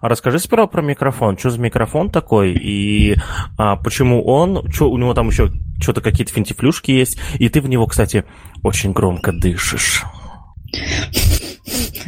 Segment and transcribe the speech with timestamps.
[0.00, 1.36] А расскажи сперва про микрофон.
[1.36, 2.52] Что за микрофон такой?
[2.52, 3.16] И
[3.56, 4.70] а, почему он?
[4.70, 7.18] Что, у него там еще что-то какие-то финтифлюшки есть.
[7.38, 8.24] И ты в него, кстати,
[8.62, 10.04] очень громко дышишь.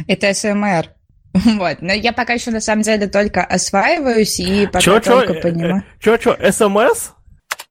[0.07, 0.87] Это СМР.
[1.57, 5.41] Вот, но я пока еще на самом деле только осваиваюсь и пока чё, только чё?
[5.41, 5.83] понимаю.
[5.99, 7.11] Чё, чё, СМС?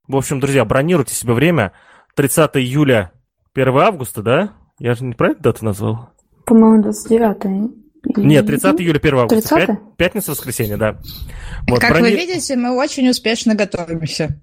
[0.09, 1.73] В общем, друзья, бронируйте себе время.
[2.17, 3.13] 30 июля,
[3.55, 4.53] 1 августа, да?
[4.79, 6.09] Я же неправильно дату назвал?
[6.47, 9.55] По-моему, 29 нет, 30 июля, 1 августа.
[9.57, 9.97] 30?
[9.97, 10.99] Пятница, воскресенье, да.
[11.69, 12.05] Вот, как брони...
[12.05, 14.39] вы видите, мы очень успешно готовимся.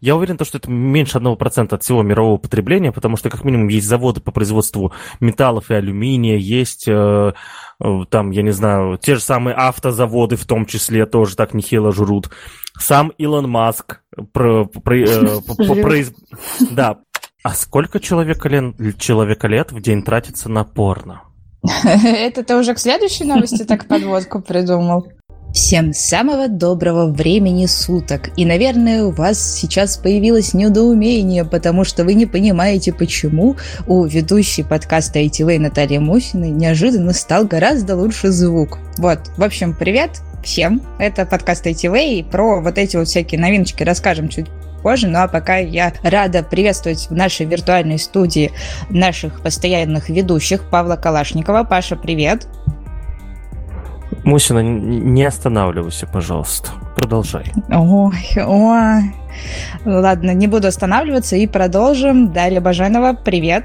[0.00, 3.86] Я уверен, что это меньше 1% от всего мирового потребления, потому что как минимум есть
[3.86, 7.34] заводы по производству металлов и алюминия, есть э,
[7.82, 11.92] э там, я не знаю, те же самые автозаводы в том числе тоже так нехило
[11.92, 12.30] жрут.
[12.78, 14.00] Сам Илон Маск
[14.32, 15.40] про, про, э,
[15.82, 16.12] произ...
[16.70, 17.00] Да.
[17.42, 21.22] А сколько человека лет, человека лет в день тратится на порно?
[21.84, 25.06] Это ты уже к следующей новости так подводку придумал?
[25.54, 28.30] Всем самого доброго времени суток.
[28.38, 34.62] И, наверное, у вас сейчас появилось недоумение, потому что вы не понимаете, почему у ведущей
[34.62, 38.78] подкаста ITV Натальи Мусиной неожиданно стал гораздо лучше звук.
[38.96, 40.82] Вот, в общем, привет всем.
[40.98, 44.46] Это подкаст ITV, и про вот эти вот всякие новиночки расскажем чуть
[44.82, 45.08] позже.
[45.08, 48.52] Ну а пока я рада приветствовать в нашей виртуальной студии
[48.90, 51.64] наших постоянных ведущих Павла Калашникова.
[51.64, 52.46] Паша, привет.
[54.24, 56.70] Мусина, не останавливайся, пожалуйста.
[56.96, 57.52] Продолжай.
[57.70, 59.14] Ой, ой.
[59.84, 62.32] Ладно, не буду останавливаться и продолжим.
[62.32, 63.64] Дарья Бажанова, привет.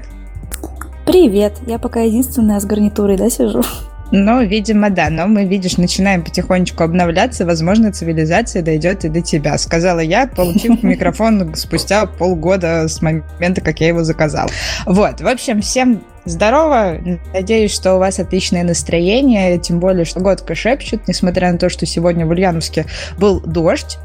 [1.06, 1.58] Привет.
[1.66, 3.62] Я пока единственная с гарнитурой, да, сижу?
[4.10, 5.10] Ну, видимо, да.
[5.10, 7.44] Но мы, видишь, начинаем потихонечку обновляться.
[7.44, 9.58] Возможно, цивилизация дойдет и до тебя.
[9.58, 14.48] Сказала я, получив микрофон спустя полгода с момента, как я его заказал.
[14.86, 15.20] Вот.
[15.20, 16.98] В общем, всем Здорово!
[17.32, 21.86] Надеюсь, что у вас отличное настроение, тем более, что Годка шепчет, несмотря на то, что
[21.86, 22.84] сегодня в Ульяновске
[23.16, 23.96] был дождь.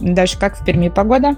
[0.00, 1.36] Даже как в Перми погода?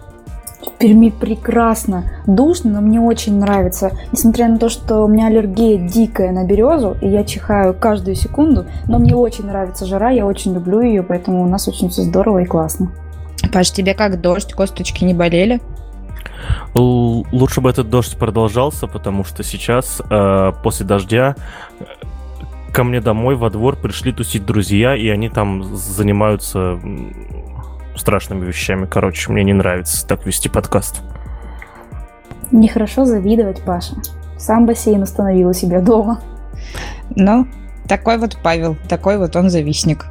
[0.62, 2.04] В Перми прекрасно.
[2.26, 3.92] Душно, но мне очень нравится.
[4.12, 8.66] Несмотря на то, что у меня аллергия дикая на березу, и я чихаю каждую секунду,
[8.86, 12.40] но мне очень нравится жара, я очень люблю ее, поэтому у нас очень все здорово
[12.40, 12.92] и классно.
[13.52, 14.52] Паш, тебе как дождь?
[14.52, 15.60] Косточки не болели?
[16.74, 21.36] Лучше бы этот дождь продолжался, потому что сейчас, э, после дождя,
[21.78, 21.84] э,
[22.72, 26.78] ко мне домой во двор пришли тусить друзья, и они там занимаются
[27.96, 28.86] страшными вещами.
[28.86, 31.00] Короче, мне не нравится так вести подкаст.
[32.50, 33.94] Нехорошо завидовать, Паша.
[34.38, 36.20] Сам бассейн установил у себя дома.
[37.14, 37.46] Ну,
[37.86, 40.06] такой вот Павел, такой вот он завистник.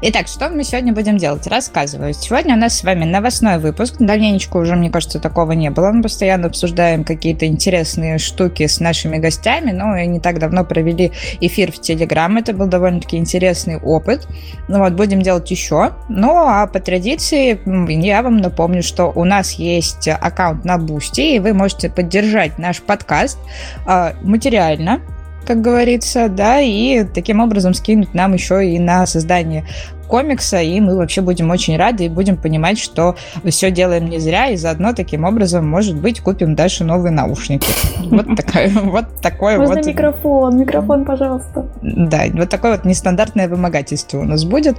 [0.00, 1.48] Итак, что мы сегодня будем делать?
[1.48, 2.14] Рассказываю.
[2.14, 3.96] Сегодня у нас с вами новостной выпуск.
[3.98, 5.90] Давненечко уже, мне кажется, такого не было.
[5.90, 11.10] Мы постоянно обсуждаем какие-то интересные штуки с нашими гостями, но и не так давно провели
[11.40, 12.36] эфир в Телеграм.
[12.36, 14.28] Это был довольно-таки интересный опыт.
[14.68, 15.90] Ну вот, будем делать еще.
[16.08, 17.58] Ну, а по традиции
[18.00, 22.82] я вам напомню, что у нас есть аккаунт на Boosty, и вы можете поддержать наш
[22.82, 23.36] подкаст
[23.84, 25.00] э, материально
[25.48, 29.64] как говорится, да, и таким образом скинуть нам еще и на создание
[30.06, 33.16] комикса, и мы вообще будем очень рады и будем понимать, что
[33.46, 37.66] все делаем не зря, и заодно таким образом, может быть, купим дальше новые наушники.
[38.08, 39.86] Вот такое вот Можно вот...
[39.86, 41.66] микрофон, микрофон, пожалуйста.
[41.82, 44.76] Да, вот такое вот нестандартное вымогательство у нас будет.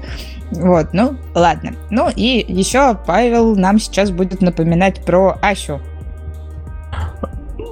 [0.52, 1.72] Вот, ну, ладно.
[1.90, 5.82] Ну и еще Павел нам сейчас будет напоминать про Асю.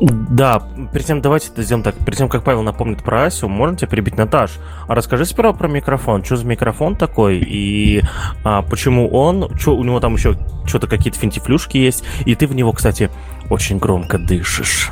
[0.02, 0.62] Да,
[0.92, 1.96] перед тем давайте это сделаем так.
[1.96, 4.60] Перед тем, как Павел напомнит про Асю, можно тебя прибить, Наташ?
[4.88, 6.24] А расскажи сперва про микрофон.
[6.24, 7.38] Что за микрофон такой?
[7.38, 8.04] И
[8.44, 9.58] а, почему он?
[9.58, 12.04] Что, у него там еще что-то какие-то финтифлюшки есть.
[12.26, 13.10] И ты в него, кстати,
[13.50, 14.92] очень громко дышишь.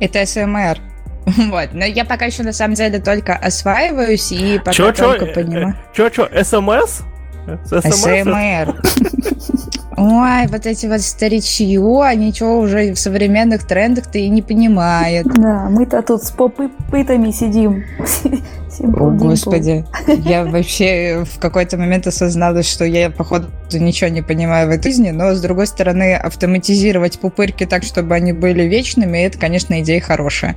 [0.00, 0.78] Это СМР.
[1.50, 1.70] Вот.
[1.72, 5.34] Но я пока еще на самом деле только осваиваюсь и пока чё, только чё?
[5.34, 5.74] понимаю.
[5.92, 7.02] Че, че, СМС?
[7.64, 8.76] СМР.
[9.96, 15.26] Ой, вот эти вот старичье, они что, уже в современных трендах-то и не понимают.
[15.26, 17.84] Да, мы-то тут с попытами сидим.
[18.80, 24.70] О, Господи, я вообще в какой-то момент осознала, что я, походу, ничего не понимаю в
[24.70, 29.80] этой жизни, но, с другой стороны, автоматизировать пупырки так, чтобы они были вечными, это, конечно,
[29.80, 30.56] идея хорошая.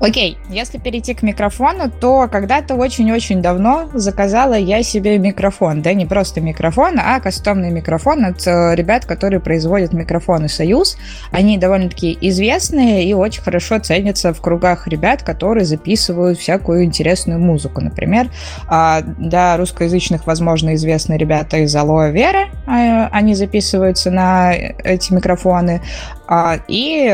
[0.00, 5.82] Окей, если перейти к микрофону, то когда-то очень-очень давно заказала я себе микрофон.
[5.82, 10.96] Да, не просто микрофон, а кастомный микрофон от э, ребят, которые производят микрофоны «Союз».
[11.30, 17.80] Они довольно-таки известные и очень хорошо ценятся в кругах ребят, которые записывают всякую интересную музыку.
[17.80, 18.30] Например,
[18.66, 22.48] а, для русскоязычных, возможно, известны ребята из «Алоэ Вера».
[22.66, 25.80] А, они записываются на эти микрофоны.
[26.26, 27.08] А, и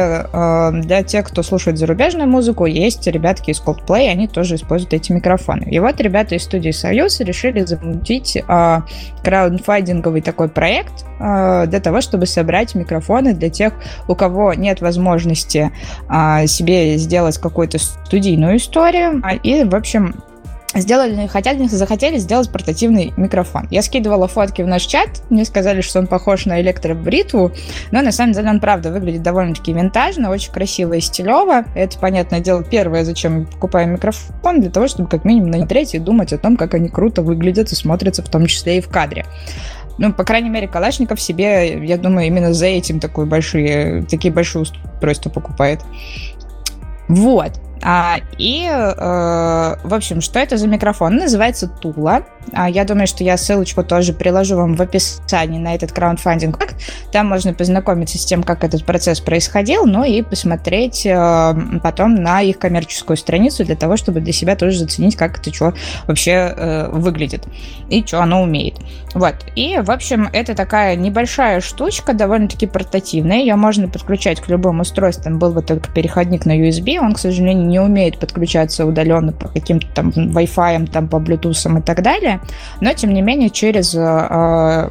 [0.83, 5.13] для тех, кто слушает зарубежную музыку, музыку, есть ребятки из Coldplay, они тоже используют эти
[5.13, 5.65] микрофоны.
[5.71, 8.81] И вот ребята из студии «Союз» решили замутить э,
[9.23, 13.75] краудфандинговый такой проект э, для того, чтобы собрать микрофоны для тех,
[14.09, 15.71] у кого нет возможности
[16.09, 19.23] э, себе сделать какую-то студийную историю.
[19.43, 20.15] И, в общем,
[20.75, 23.67] сделали, хотят, захотели сделать портативный микрофон.
[23.71, 27.53] Я скидывала фотки в наш чат, мне сказали, что он похож на электробритву,
[27.91, 31.65] но на самом деле он, правда, выглядит довольно-таки винтажно, очень красиво и стилево.
[31.75, 36.33] Это, понятное дело, первое, зачем покупаем микрофон, для того, чтобы как минимум смотреть и думать
[36.33, 39.25] о том, как они круто выглядят и смотрятся, в том числе и в кадре.
[39.99, 44.63] Ну, по крайней мере, Калашников себе, я думаю, именно за этим такой большие, такие большие
[44.63, 45.81] устройства покупает.
[47.09, 47.53] Вот.
[47.83, 51.09] А, и, э, в общем, что это за микрофон?
[51.09, 52.25] Он называется Тула.
[52.53, 56.59] А, я думаю, что я ссылочку тоже приложу вам в описании на этот краундфандинг.
[57.13, 62.43] Там можно познакомиться с тем, как этот процесс происходил, ну и посмотреть э, потом на
[62.43, 65.75] их коммерческую страницу для того, чтобы для себя тоже заценить, как это что
[66.07, 67.47] вообще э, выглядит
[67.89, 68.77] и что оно умеет.
[69.15, 69.35] Вот.
[69.57, 73.39] И, в общем, это такая небольшая штучка, довольно-таки портативная.
[73.39, 75.39] Ее можно подключать к любым устройствам.
[75.39, 76.99] Был вот только переходник на USB.
[76.99, 81.83] Он, к сожалению, не умеет подключаться удаленно по каким-то там Wi-Fi, там по Bluetooth и
[81.83, 82.41] так далее.
[82.81, 84.91] Но, тем не менее, через э,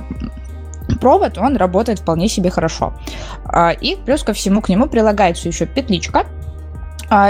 [0.96, 2.94] провод он работает вполне себе хорошо.
[3.46, 6.26] А, и плюс ко всему к нему прилагается еще петличка,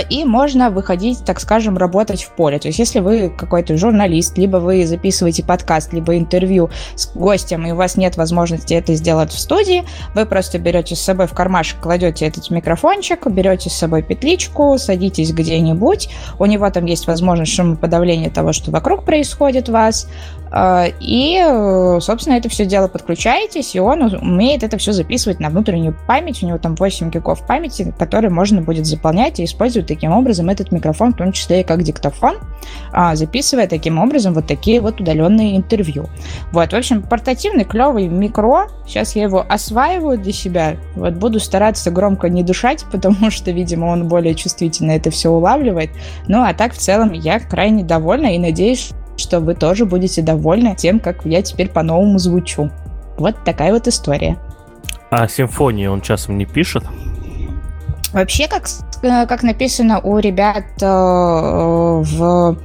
[0.10, 2.60] и можно выходить, так скажем, работать в поле.
[2.60, 7.72] То есть, если вы какой-то журналист, либо вы записываете подкаст, либо интервью с гостем, и
[7.72, 9.84] у вас нет возможности это сделать в студии,
[10.16, 15.32] вы просто берете с собой в кармашек, кладете этот микрофончик, берете с собой петличку, садитесь
[15.32, 16.10] где-нибудь,
[16.40, 20.08] у него там есть возможность шумоподавления того, что вокруг происходит вас,
[20.47, 25.96] а, и, собственно, это все дело подключаетесь, и он умеет это все записывать на внутреннюю
[26.08, 26.42] память.
[26.44, 30.72] У него там 8 гигов памяти, которые можно будет заполнять и использовать таким образом этот
[30.72, 32.38] микрофон, в том числе и как диктофон,
[32.92, 36.06] а, записывая таким образом вот такие вот удаленные интервью.
[36.52, 38.68] Вот, в общем, портативный, клевый микро.
[38.86, 40.78] Сейчас я его осваиваю для себя.
[40.96, 45.92] Вот буду стараться громко не дышать, потому что, видимо, он более чувствительно это все улавливает.
[46.28, 50.76] Ну, а так, в целом, я крайне довольна и надеюсь, что вы тоже будете довольны
[50.76, 52.70] тем, как я теперь по-новому звучу.
[53.18, 54.38] Вот такая вот история.
[55.10, 56.84] А симфонии он часом не пишет?
[58.14, 58.68] Вообще, как,
[59.04, 62.58] э, как написано у ребят э, в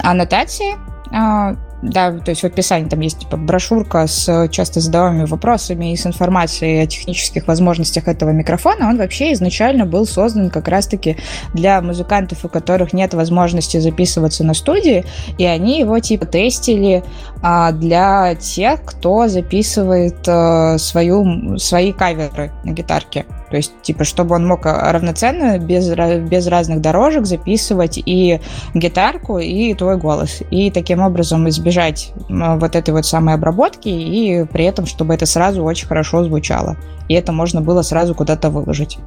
[0.00, 0.76] аннотации,
[1.12, 5.96] э, да, то есть в описании там есть типа брошюрка с часто задаваемыми вопросами и
[5.96, 8.88] с информацией о технических возможностях этого микрофона.
[8.88, 11.16] Он вообще изначально был создан как раз-таки
[11.54, 15.04] для музыкантов, у которых нет возможности записываться на студии,
[15.38, 17.04] и они его типа тестили
[17.42, 23.24] а, для тех, кто записывает а, свою, свои каверы на гитарке.
[23.50, 28.40] То есть, типа, чтобы он мог равноценно, без, без разных дорожек записывать и
[28.74, 30.42] гитарку, и твой голос.
[30.50, 35.64] И таким образом избежать вот этой вот самой обработки, и при этом, чтобы это сразу
[35.64, 36.76] очень хорошо звучало.
[37.08, 38.98] И это можно было сразу куда-то выложить.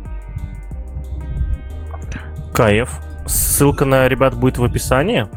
[2.53, 2.99] Каев.
[3.27, 5.27] Ссылка на ребят будет в описании?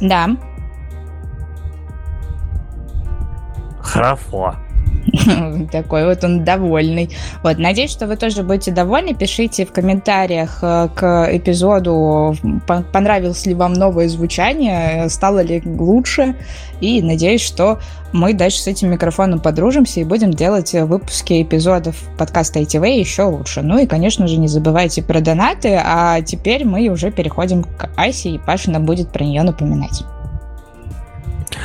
[0.00, 0.28] Да.
[3.80, 4.56] Хорошо.
[5.72, 7.10] Такой вот он довольный.
[7.42, 9.14] Вот, надеюсь, что вы тоже будете довольны.
[9.14, 12.36] Пишите в комментариях э, к эпизоду,
[12.92, 16.34] понравилось ли вам новое звучание, стало ли лучше.
[16.80, 17.78] И надеюсь, что
[18.12, 23.62] мы дальше с этим микрофоном подружимся и будем делать выпуски эпизодов подкаста ITV еще лучше.
[23.62, 25.80] Ну и, конечно же, не забывайте про донаты.
[25.82, 30.04] А теперь мы уже переходим к Асе, и Паша нам будет про нее напоминать.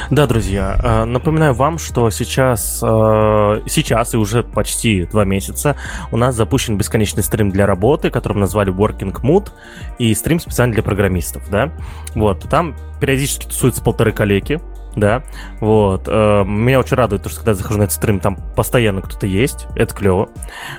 [0.09, 5.75] Да, друзья, э, напоминаю вам, что сейчас, э, сейчас и уже почти два месяца
[6.11, 9.49] у нас запущен бесконечный стрим для работы, который мы назвали Working Mood,
[9.97, 11.71] и стрим специально для программистов, да.
[12.15, 14.59] Вот, там периодически тусуются полторы коллеги,
[14.95, 15.23] да,
[15.59, 16.03] вот.
[16.07, 19.67] Э, меня очень радует, что когда я захожу на этот стрим, там постоянно кто-то есть,
[19.75, 20.29] это клево.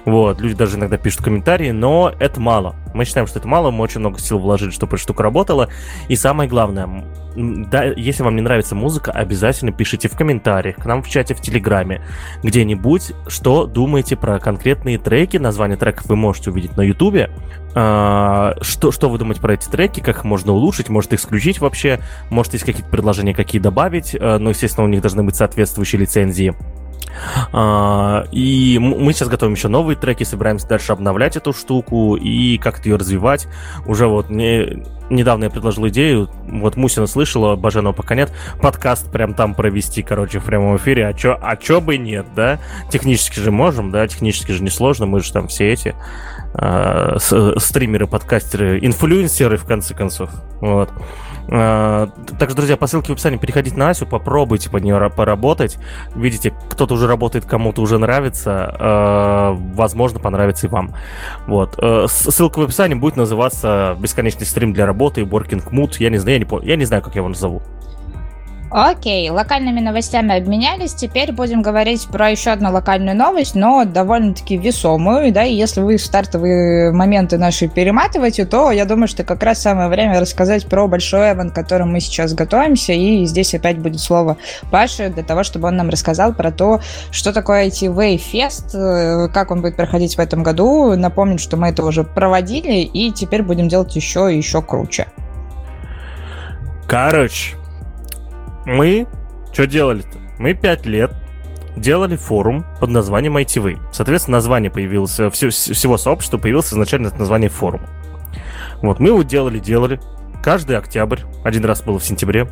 [0.05, 2.75] Вот, люди даже иногда пишут комментарии, но это мало.
[2.95, 5.69] Мы считаем, что это мало, мы очень много сил вложили, чтобы эта штука работала.
[6.09, 7.07] И самое главное,
[7.37, 11.41] да, если вам не нравится музыка, обязательно пишите в комментариях, к нам в чате в
[11.41, 12.03] Телеграме,
[12.43, 15.37] где-нибудь, что думаете про конкретные треки.
[15.37, 17.31] Название треков вы можете увидеть на Ютубе.
[17.75, 22.01] А, что, что вы думаете про эти треки, как их можно улучшить, может исключить вообще,
[22.29, 26.55] может есть какие-то предложения, какие добавить, а, но, естественно, у них должны быть соответствующие лицензии.
[27.53, 32.89] Uh, и мы сейчас готовим еще новые треки, собираемся дальше обновлять эту штуку и как-то
[32.89, 33.49] ее развивать.
[33.87, 39.35] Уже вот не, недавно я предложил идею, вот Мусина слышала, Баженова пока нет, подкаст прям
[39.35, 42.59] там провести, короче, в прямом эфире, а чё, а чё бы нет, да?
[42.91, 45.95] Технически же можем, да, технически же несложно, мы же там все эти
[46.55, 47.17] э,
[47.59, 50.31] стримеры, подкастеры, инфлюенсеры, в конце концов.
[50.61, 50.91] Вот.
[51.51, 52.07] Э,
[52.39, 55.79] также, друзья, по ссылке в описании переходите на Асю, попробуйте под нее поработать.
[56.15, 58.77] Видите, кто-то уже работает, кому-то уже нравится.
[58.79, 60.95] Э, возможно, понравится и вам.
[61.47, 61.75] Вот.
[61.79, 65.97] Э, ссылка в описании будет называться «Бесконечный стрим для работы» и «Working Mood».
[65.99, 67.63] Я не знаю, я не, я не знаю, как я его назову.
[68.71, 70.95] Окей, локальными новостями обменялись.
[70.95, 75.99] Теперь будем говорить про еще одну локальную новость, но довольно-таки весомую, да, и если вы
[75.99, 81.33] стартовые моменты наши перематываете, то я думаю, что как раз самое время рассказать про большой
[81.33, 84.37] эвент, к которому мы сейчас готовимся, и здесь опять будет слово
[84.71, 89.51] Паши для того, чтобы он нам рассказал про то, что такое IT Fest, э, как
[89.51, 90.95] он будет проходить в этом году.
[90.97, 95.09] Напомню, что мы это уже проводили, и теперь будем делать еще и еще круче.
[96.87, 97.57] Короче,
[98.71, 99.07] мы
[99.53, 100.19] что делали-то?
[100.39, 101.13] Мы пять лет
[101.77, 103.79] делали форум под названием ITV.
[103.93, 107.83] Соответственно, название появилось, э, все, всего сообщества появилось изначально это название форум.
[108.83, 110.01] Вот, мы его делали, делали.
[110.43, 112.49] Каждый октябрь, один раз было в сентябре.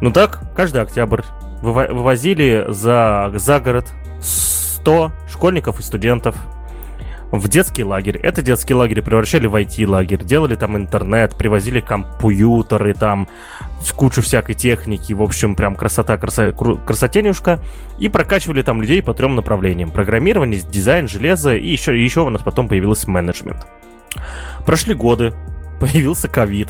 [0.00, 1.22] Ну так, каждый октябрь
[1.62, 3.86] вывозили за, за город
[4.20, 6.36] 100 школьников и студентов
[7.30, 8.18] в детский лагерь.
[8.18, 13.28] Это детский лагерь превращали в IT-лагерь, делали там интернет, привозили компьютеры, там
[13.96, 17.60] кучу всякой техники, в общем, прям красота, краса, красотенюшка,
[17.98, 19.90] и прокачивали там людей по трем направлениям.
[19.90, 23.66] Программирование, дизайн, железо, и еще, еще у нас потом появился менеджмент.
[24.64, 25.34] Прошли годы,
[25.80, 26.68] появился ковид,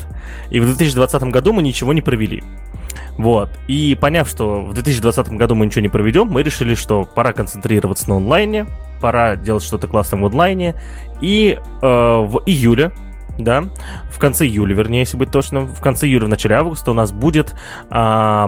[0.49, 2.43] и в 2020 году мы ничего не провели.
[3.17, 3.49] Вот.
[3.67, 8.07] И поняв, что в 2020 году мы ничего не проведем, мы решили, что пора концентрироваться
[8.09, 8.65] на онлайне,
[8.99, 10.75] пора делать что-то классное в онлайне.
[11.21, 12.91] И э, в июле
[13.39, 13.63] да,
[14.11, 17.11] в конце июля, вернее, если быть точным, в конце июля, в начале августа у нас
[17.11, 17.55] будет
[17.89, 18.45] э,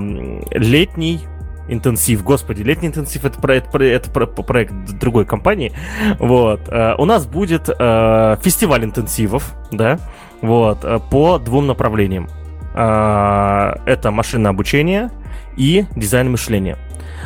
[0.52, 1.22] летний
[1.70, 5.72] интенсив, господи, летний интенсив это проект, это проект другой компании,
[6.20, 10.00] вот, э, у нас будет э, фестиваль интенсивов, да,
[10.42, 12.28] вот, э, по двум направлениям,
[12.74, 15.10] э, это машинное обучение
[15.56, 16.78] и дизайн мышления.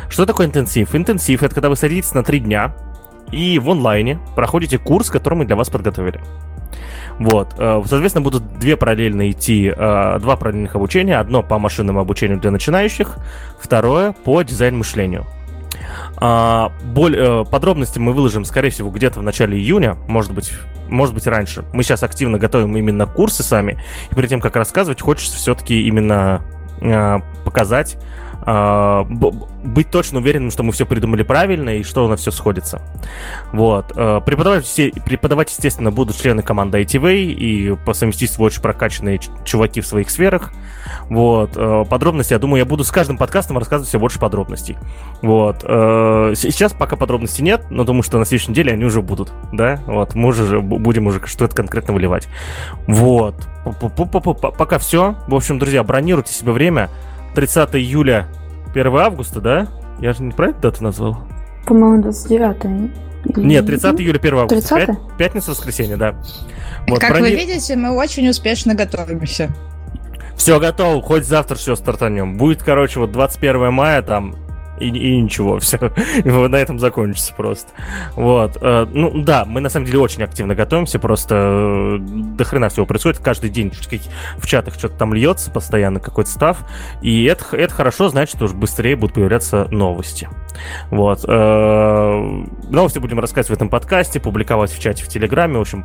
[0.08, 0.94] Что такое интенсив?
[0.94, 2.76] Интенсив это когда вы садитесь на три дня
[3.32, 6.20] и в онлайне проходите курс, который мы для вас подготовили.
[7.18, 7.54] Вот.
[7.58, 11.18] Э, соответственно, будут две параллельно идти, э, два параллельных обучения.
[11.18, 13.16] Одно по машинному обучению для начинающих,
[13.58, 15.24] второе по дизайн-мышлению.
[16.18, 20.52] А, боль, э, подробности мы выложим, скорее всего, где-то в начале июня, может быть,
[20.88, 21.64] может быть раньше.
[21.72, 23.78] Мы сейчас активно готовим именно курсы сами,
[24.10, 26.42] и перед тем, как рассказывать, хочется все-таки именно
[27.44, 27.96] показать
[28.46, 32.80] быть точно уверенным, что мы все придумали правильно и что у нас все сходится.
[33.52, 33.92] Вот.
[33.96, 34.72] Э, преподавать,
[35.04, 40.52] преподавать, естественно, будут члены команды ITV и по совместительству очень прокачанные чуваки в своих сферах.
[41.08, 41.56] Вот.
[41.56, 44.76] Э, подробности, я думаю, я буду с каждым подкастом рассказывать все больше подробностей.
[45.22, 45.62] Вот.
[45.62, 49.32] Сейчас пока подробностей нет, но думаю, что на следующей неделе они уже будут.
[49.52, 49.82] Да?
[49.86, 50.14] Вот.
[50.14, 52.28] Мы уже будем уже что-то конкретно выливать.
[52.86, 53.34] Вот.
[54.56, 55.16] Пока все.
[55.26, 56.90] В общем, друзья, бронируйте себе время.
[57.36, 58.26] 30 июля,
[58.74, 59.68] 1 августа, да?
[60.00, 61.18] Я же не правильно дату назвал?
[61.66, 64.74] По-моему, 29 Нет, 30 июля, 1 августа.
[64.74, 64.98] 30?
[65.18, 66.16] Пятница, воскресенье, да.
[66.88, 67.24] Вот, как брони...
[67.24, 69.50] вы видите, мы очень успешно готовимся.
[70.34, 72.38] Все готово, хоть завтра все стартанем.
[72.38, 74.34] Будет, короче, вот 21 мая там
[74.80, 75.78] и, и ничего, все.
[76.24, 77.70] на этом закончится просто.
[78.14, 78.58] Вот.
[78.60, 82.86] Э, ну да, мы на самом деле очень активно готовимся, просто э, до хрена всего
[82.86, 83.18] происходит.
[83.20, 83.72] Каждый день
[84.38, 86.58] в чатах что-то там льется постоянно, какой-то став.
[87.02, 90.28] И это, это хорошо, значит, что уже быстрее будут появляться новости.
[90.90, 91.24] Вот.
[91.26, 95.58] Э, новости будем рассказывать в этом подкасте, публиковать в чате в Телеграме.
[95.58, 95.84] В общем,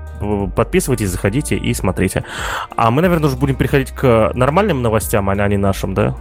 [0.56, 2.24] подписывайтесь, заходите и смотрите.
[2.76, 6.16] А мы, наверное, уже будем переходить к нормальным новостям, а не нашим, да?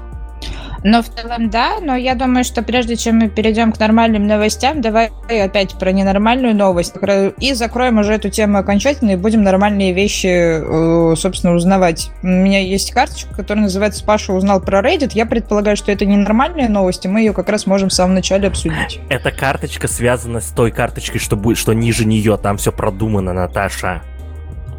[0.85, 4.81] Но в целом да, но я думаю, что прежде чем мы перейдем к нормальным новостям,
[4.81, 6.95] давай опять про ненормальную новость.
[7.39, 12.11] И закроем уже эту тему окончательно и будем нормальные вещи, э, собственно, узнавать.
[12.23, 15.11] У меня есть карточка, которая называется «Паша узнал про Reddit».
[15.15, 18.49] Я предполагаю, что это ненормальная новость, и мы ее как раз можем в самом начале
[18.49, 19.01] обсудить.
[19.09, 22.37] Эта карточка связана с той карточкой, что, будет, что ниже нее.
[22.37, 24.03] Там все продумано, Наташа.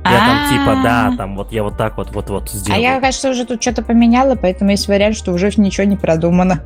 [0.04, 1.18] Я там типа, да, а.
[1.18, 2.78] там вот я вот так вот, вот, вот сделал.
[2.78, 6.64] А я, кажется, уже тут что-то поменяла, поэтому есть вариант, что уже ничего не продумано.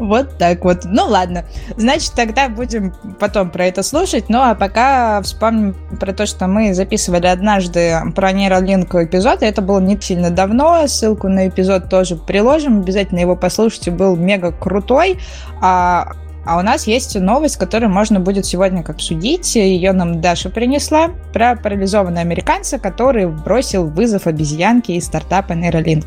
[0.00, 0.84] Вот так вот.
[0.84, 1.44] Ну ладно.
[1.76, 4.30] Значит, тогда будем потом про это слушать.
[4.30, 9.42] Ну а пока вспомним про то, что мы записывали однажды про нейролинк эпизод.
[9.42, 10.86] Это было не сильно давно.
[10.88, 12.80] Ссылку на эпизод тоже приложим.
[12.80, 13.90] Обязательно его послушайте.
[13.90, 15.18] Был мега крутой.
[15.60, 16.12] А
[16.44, 19.56] а у нас есть новость, которую можно будет сегодня как обсудить.
[19.56, 26.06] Ее нам Даша принесла про парализованного американца, который бросил вызов обезьянке из стартапа Neuralink.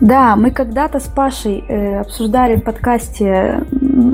[0.00, 3.62] Да, мы когда-то с Пашей э, обсуждали в подкасте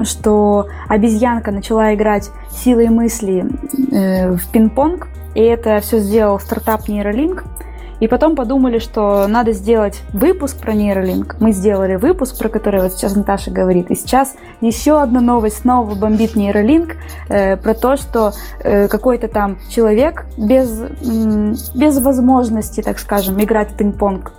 [0.05, 3.47] что обезьянка начала играть силой мысли
[3.93, 7.45] э, в пинг-понг, и это все сделал стартап Neuralink.
[8.00, 11.37] И потом подумали, что надо сделать выпуск про нейролинк.
[11.40, 13.90] Мы сделали выпуск, про который вот сейчас Наташа говорит.
[13.90, 16.97] И сейчас еще одна новость, снова бомбит нейролинк,
[17.28, 23.73] э, про то, что э, какой-то там человек без, м, без возможности, так скажем, играть
[23.73, 24.33] в пинг-понг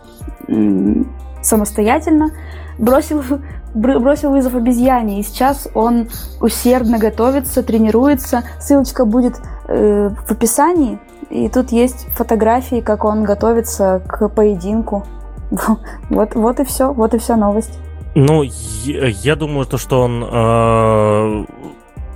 [0.48, 2.32] м, самостоятельно,
[2.78, 3.22] бросил,
[3.74, 5.20] бросил вызов обезьяне.
[5.20, 6.08] И сейчас он
[6.40, 8.44] усердно готовится, тренируется.
[8.60, 9.36] Ссылочка будет
[9.68, 11.00] э, в описании.
[11.30, 15.06] И тут есть фотографии, как он готовится к поединку.
[16.10, 17.80] Вот, вот и все, вот и вся новость.
[18.16, 21.46] Ну, я, думаю, то, что он э,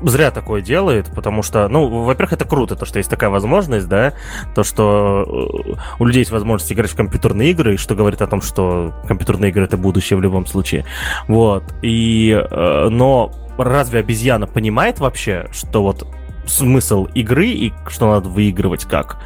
[0.02, 4.14] зря такое делает, потому что, ну, во-первых, это круто, то, что есть такая возможность, да,
[4.56, 8.42] то, что э, у людей есть возможность играть в компьютерные игры, что говорит о том,
[8.42, 10.86] что компьютерные игры это будущее в любом случае.
[11.28, 11.64] Вот.
[11.82, 16.08] И, э, но разве обезьяна понимает вообще, что вот
[16.46, 19.18] смысл игры и что надо выигрывать как?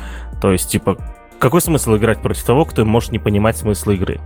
[0.41, 0.97] То есть, типа,
[1.39, 4.19] какой смысл играть против того, кто может не понимать смысл игры?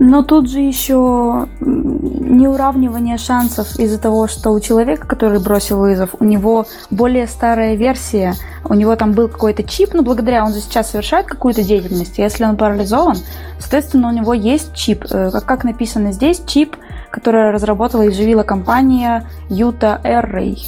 [0.00, 6.24] Но тут же еще неуравнивание шансов из-за того, что у человека, который бросил вызов, у
[6.24, 10.92] него более старая версия, у него там был какой-то чип, но благодаря он же сейчас
[10.92, 12.18] совершает какую-то деятельность.
[12.18, 13.16] Если он парализован,
[13.58, 15.04] соответственно, у него есть чип.
[15.10, 16.76] Э, как, написано здесь, чип,
[17.10, 20.58] который разработала и живила компания Юта Airray.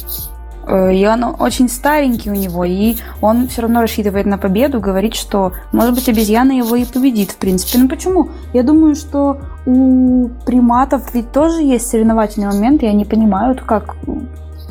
[0.67, 5.15] Э, и он очень старенький у него, и он все равно рассчитывает на победу, говорит,
[5.15, 7.79] что, может быть, обезьяна его и победит, в принципе.
[7.79, 8.29] Ну почему?
[8.53, 13.95] Я думаю, что у приматов ведь тоже есть соревновательный момент, и они понимают, как,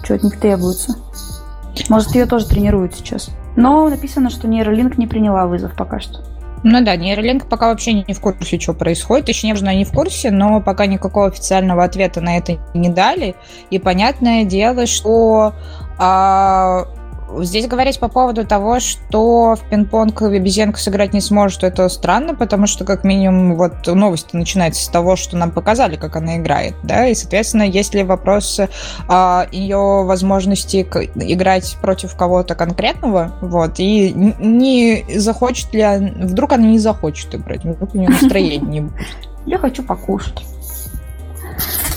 [0.03, 0.97] что от них требуется.
[1.89, 3.31] Может, ее тоже тренируют сейчас.
[3.57, 6.21] Но написано, что нейролинк не приняла вызов пока что.
[6.63, 9.27] Ну да, нейролинк пока вообще не в курсе, что происходит.
[9.27, 13.35] Точнее, она не в курсе, но пока никакого официального ответа на это не дали.
[13.71, 15.55] И понятное дело, что
[15.99, 16.87] а,
[17.39, 22.67] Здесь говорить по поводу того, что в пинг-понг обезьянка сыграть не сможет, это странно, потому
[22.67, 27.07] что, как минимум, вот новость начинается с того, что нам показали, как она играет, да,
[27.07, 28.61] и, соответственно, есть ли вопрос
[29.09, 30.83] а, ее возможности
[31.15, 35.85] играть против кого-то конкретного, вот, и не захочет ли,
[36.23, 39.07] вдруг она не захочет играть, вдруг у нее настроения не будет.
[39.47, 40.43] Я хочу покушать.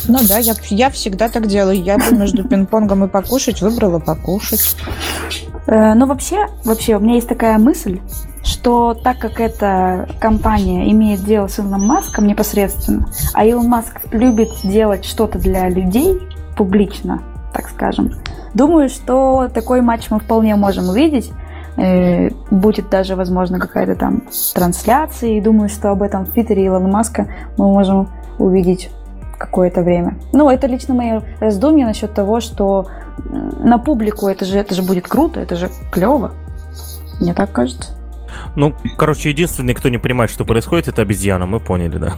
[0.07, 1.81] Ну да, я, я всегда так делаю.
[1.81, 4.75] Я бы между пинг-понгом и покушать выбрала покушать.
[5.67, 7.99] Э, ну вообще, вообще, у меня есть такая мысль,
[8.43, 14.49] что так как эта компания имеет дело с Илоном Маском непосредственно, а Илон Маск любит
[14.63, 16.19] делать что-то для людей
[16.57, 18.11] публично, так скажем,
[18.53, 21.31] думаю, что такой матч мы вполне можем увидеть.
[21.77, 25.37] Э, будет даже, возможно, какая-то там трансляция.
[25.37, 28.91] И думаю, что об этом в Твиттере Илона Маска мы можем увидеть
[29.37, 30.17] какое-то время.
[30.31, 32.87] Ну, это лично мое раздумье насчет того, что
[33.27, 36.31] на публику это же, это же будет круто, это же клево.
[37.19, 37.91] Мне так кажется.
[38.55, 42.13] Ну, короче, единственный, кто не понимает, что происходит, это обезьяна, мы поняли, да.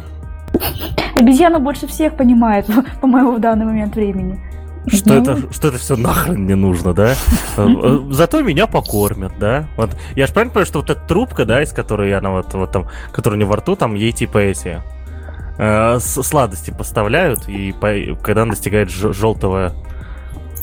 [1.15, 2.67] Обезьяна больше всех понимает,
[3.01, 4.39] по-моему, в данный момент времени.
[4.87, 5.21] Что, ну...
[5.21, 7.15] это, что это все нахрен не нужно, да?
[7.57, 9.65] Э, зато меня покормят, да?
[9.77, 12.71] Вот я же правильно понимаю, что вот эта трубка, да, из которой она вот, вот
[12.71, 14.81] там, которая у нее во рту, там ей типа эти
[15.57, 19.73] э, сладости поставляют, и по, когда она достигает желтого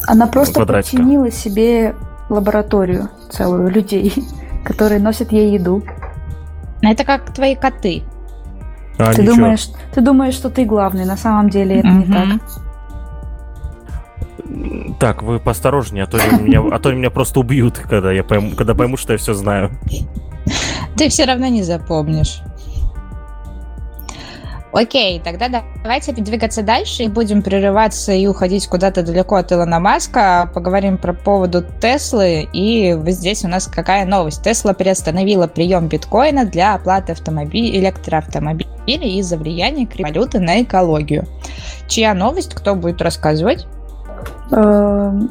[0.07, 0.97] Она просто квадратика.
[0.97, 1.95] починила себе
[2.29, 4.13] лабораторию целую людей,
[4.65, 5.83] которые носят ей еду.
[6.83, 8.03] Это как твои коты.
[8.99, 11.97] А, ты, думаешь, ты думаешь, что ты главный, на самом деле это угу.
[11.97, 12.41] не так.
[14.99, 18.75] Так, вы поосторожнее, а то меня, а то меня просто убьют, когда я пойму, когда
[18.75, 19.71] пойму, что я все знаю.
[20.97, 22.43] Ты все равно не запомнишь.
[24.73, 25.49] Окей, тогда
[25.83, 30.51] давайте двигаться дальше и будем прерываться и уходить куда-то далеко от Илона Маска.
[30.55, 32.49] Поговорим про поводу Теслы.
[32.55, 34.43] И здесь у нас какая новость?
[34.43, 41.27] Тесла приостановила прием биткоина для оплаты автомобилей, электроавтомобилей из-за влияния криптовалюты на экологию.
[41.87, 42.55] Чья новость?
[42.55, 43.67] Кто будет рассказывать?
[44.53, 45.31] Эм,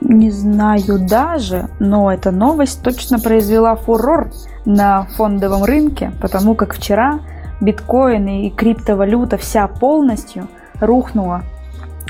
[0.00, 4.30] не знаю даже, но эта новость точно произвела фурор
[4.64, 7.20] на фондовом рынке, потому как вчера
[7.62, 10.48] биткоин и криптовалюта вся полностью
[10.80, 11.42] рухнула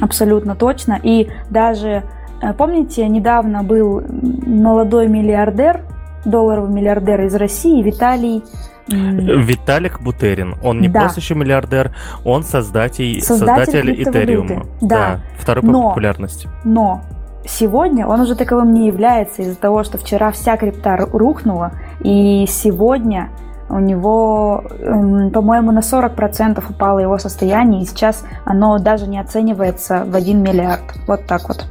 [0.01, 0.99] абсолютно точно.
[1.03, 2.03] И даже,
[2.43, 4.03] э, помните, недавно был
[4.47, 5.83] молодой миллиардер,
[6.25, 8.43] долларовый миллиардер из России, Виталий
[8.89, 10.57] Виталик Бутерин.
[10.63, 11.03] Он не да.
[11.03, 14.67] просто еще миллиардер, он создатель, создатель, создатель Этериума.
[14.81, 14.89] Да.
[14.89, 15.21] да.
[15.39, 16.49] Второй по популярности.
[16.65, 17.03] Но
[17.45, 23.31] сегодня он уже таковым не является из-за того, что вчера вся крипта рухнула, и сегодня
[23.73, 30.05] у него, эм, по-моему, на 40% упало его состояние, и сейчас оно даже не оценивается
[30.05, 30.83] в 1 миллиард.
[31.07, 31.65] Вот так вот.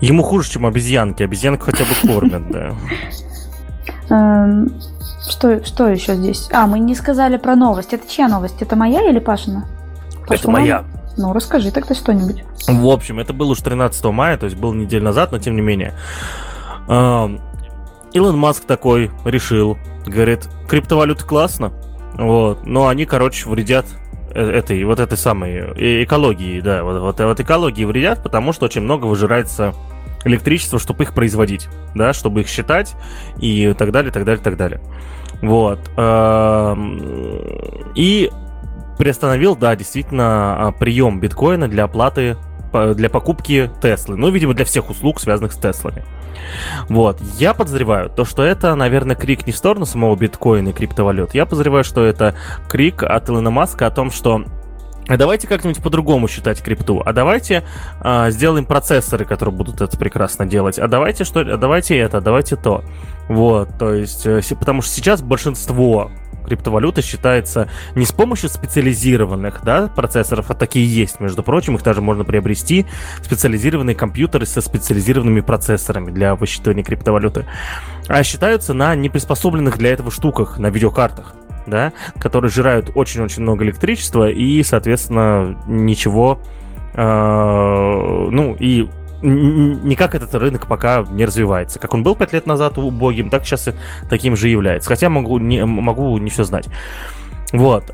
[0.00, 1.24] Ему хуже, чем обезьянки.
[1.24, 2.70] Обезьянку хотя бы кормят, да.
[4.14, 4.72] Эм,
[5.28, 6.48] что, что еще здесь?
[6.52, 7.92] А, мы не сказали про новость.
[7.92, 8.62] Это чья новость?
[8.62, 9.66] Это моя или Пашина?
[10.30, 10.84] Это моя.
[11.16, 12.44] Ну, расскажи тогда что-нибудь.
[12.68, 15.62] В общем, это было уж 13 мая, то есть был неделю назад, но тем не
[15.62, 15.94] менее.
[18.18, 21.72] Илон Маск такой решил, говорит, криптовалюта классно,
[22.14, 23.86] вот, но они, короче, вредят
[24.34, 28.64] э, этой, вот этой самой э, экологии, да, вот, вот, вот экологии вредят, потому что
[28.64, 29.72] очень много выжирается
[30.24, 32.96] электричества, чтобы их производить, да, чтобы их считать
[33.38, 34.80] и так далее, так далее, так далее.
[35.40, 35.78] Вот.
[35.96, 38.32] Эм, и
[38.98, 42.36] приостановил, да, действительно, а, прием биткоина для оплаты,
[42.72, 44.16] для покупки Теслы.
[44.16, 46.04] Ну, видимо, для всех услуг, связанных с Теслами.
[46.88, 47.20] Вот.
[47.38, 51.34] Я подозреваю, то, что это, наверное, крик не в сторону самого биткоина и криптовалют.
[51.34, 52.34] Я подозреваю, что это
[52.68, 54.44] крик от Илона Маска о том, что
[55.08, 57.02] а давайте как-нибудь по-другому считать крипту.
[57.04, 57.64] А давайте
[58.00, 60.78] а, сделаем процессоры, которые будут это прекрасно делать.
[60.78, 61.40] А давайте что?
[61.40, 62.84] А давайте это, а давайте то.
[63.28, 66.10] Вот, то есть, э, потому что сейчас большинство
[66.48, 72.00] криптовалюта считается не с помощью специализированных да, процессоров, а такие есть, между прочим, их даже
[72.00, 72.86] можно приобрести,
[73.22, 77.46] специализированные компьютеры со специализированными процессорами для высчитывания криптовалюты,
[78.08, 81.34] а считаются на неприспособленных для этого штуках, на видеокартах
[81.66, 86.40] да, которые жирают очень-очень много электричества и, соответственно, ничего,
[86.94, 88.88] э, ну и
[89.22, 91.78] никак этот рынок пока не развивается.
[91.78, 93.74] Как он был пять лет назад убогим, так сейчас и
[94.08, 94.88] таким же является.
[94.88, 96.68] Хотя могу не, могу не все знать.
[97.52, 97.92] Вот.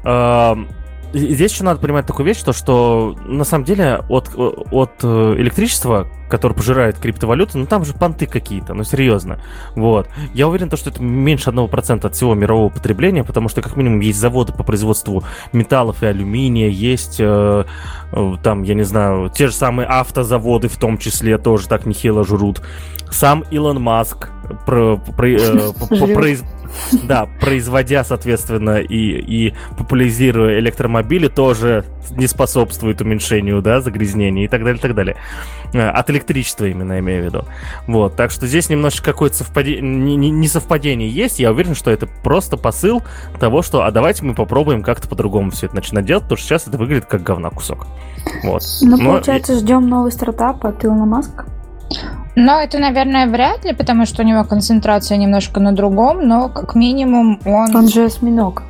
[1.14, 6.09] Здесь еще надо понимать такую вещь, то, что на самом деле от, от э, электричества,
[6.29, 9.38] которое пожирает криптовалюты, ну там же понты какие-то, ну серьезно.
[9.77, 10.09] Вот.
[10.35, 14.00] Я уверен, то, что это меньше 1% от всего мирового потребления, потому что как минимум
[14.00, 15.22] есть заводы по производству
[15.53, 17.64] металлов и алюминия, есть э,
[18.12, 22.24] э там, я не знаю, те же самые автозаводы в том числе тоже так нехило
[22.24, 22.61] жрут.
[23.11, 24.31] Сам Илон Маск
[24.66, 25.72] про, про, э,
[26.14, 26.42] произ,
[27.04, 34.62] да, производя, соответственно, и, и популяризируя электромобили, тоже не способствует уменьшению, да, загрязнения и так
[34.62, 35.16] далее, и так далее.
[35.72, 37.44] Э, от электричества именно, имею в виду.
[37.87, 42.06] Вот, так что здесь немножко какое-то совпадение, не, не совпадение есть, я уверен, что это
[42.22, 43.02] просто посыл
[43.40, 46.68] того, что, а давайте мы попробуем как-то по-другому все это начинать делать, потому что сейчас
[46.68, 47.87] это выглядит как говна кусок.
[48.42, 48.62] Вот.
[48.82, 51.46] Ну, получается, ждем новый стартап от Илона Маска?
[52.36, 56.74] Но это, наверное, вряд ли, потому что у него концентрация немножко на другом, но как
[56.74, 57.74] минимум он...
[57.74, 58.62] Он же осьминог.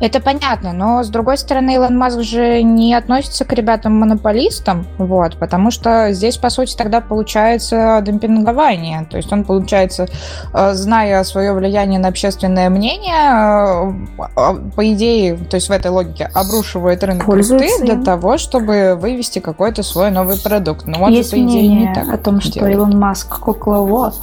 [0.00, 5.70] Это понятно, но с другой стороны, Илон Маск же не относится к ребятам-монополистам, вот, потому
[5.70, 9.06] что здесь, по сути, тогда получается демпингование.
[9.10, 10.08] То есть он, получается,
[10.52, 13.94] э, зная свое влияние на общественное мнение,
[14.36, 19.38] э, по идее, то есть в этой логике, обрушивает рынок крипты для того, чтобы вывести
[19.38, 20.86] какой-то свой новый продукт.
[20.86, 22.74] Но он Есть же, по идее, не так о том, что делает.
[22.74, 24.14] Илон Маск кукловод,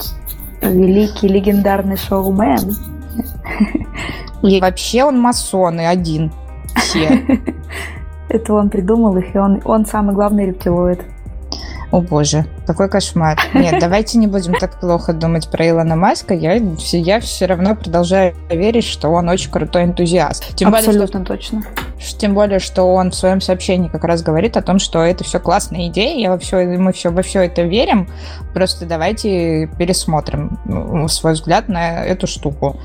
[0.62, 2.76] великий легендарный шоумен.
[4.42, 6.32] И вообще он масон и один.
[6.76, 7.26] Все.
[8.30, 11.02] Это он придумал их, и он, он самый главный рептилоид.
[11.92, 13.38] О боже, какой кошмар.
[13.54, 16.34] Нет, давайте не будем так плохо думать про Илона Маска.
[16.34, 20.56] Я, я все равно продолжаю верить, что он очень крутой энтузиаст.
[20.56, 21.64] Тем Абсолютно более, что, точно.
[22.18, 25.42] Тем более, что он в своем сообщении как раз говорит о том, что это все
[25.42, 28.08] классная идея, я во все, мы все, во все это верим.
[28.54, 30.58] Просто давайте пересмотрим
[31.10, 32.80] свой взгляд на эту штуку.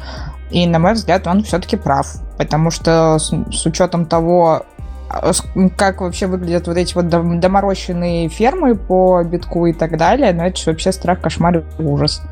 [0.50, 2.06] И, на мой взгляд, он все-таки прав.
[2.38, 4.64] Потому что с, с учетом того,
[5.08, 5.32] а,
[5.76, 10.56] как вообще выглядят вот эти вот доморощенные фермы по битку и так далее, ну это
[10.56, 12.22] же вообще страх, кошмар и ужас.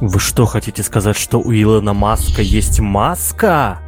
[0.00, 3.78] Вы что, хотите сказать, что у Илона Маска есть маска?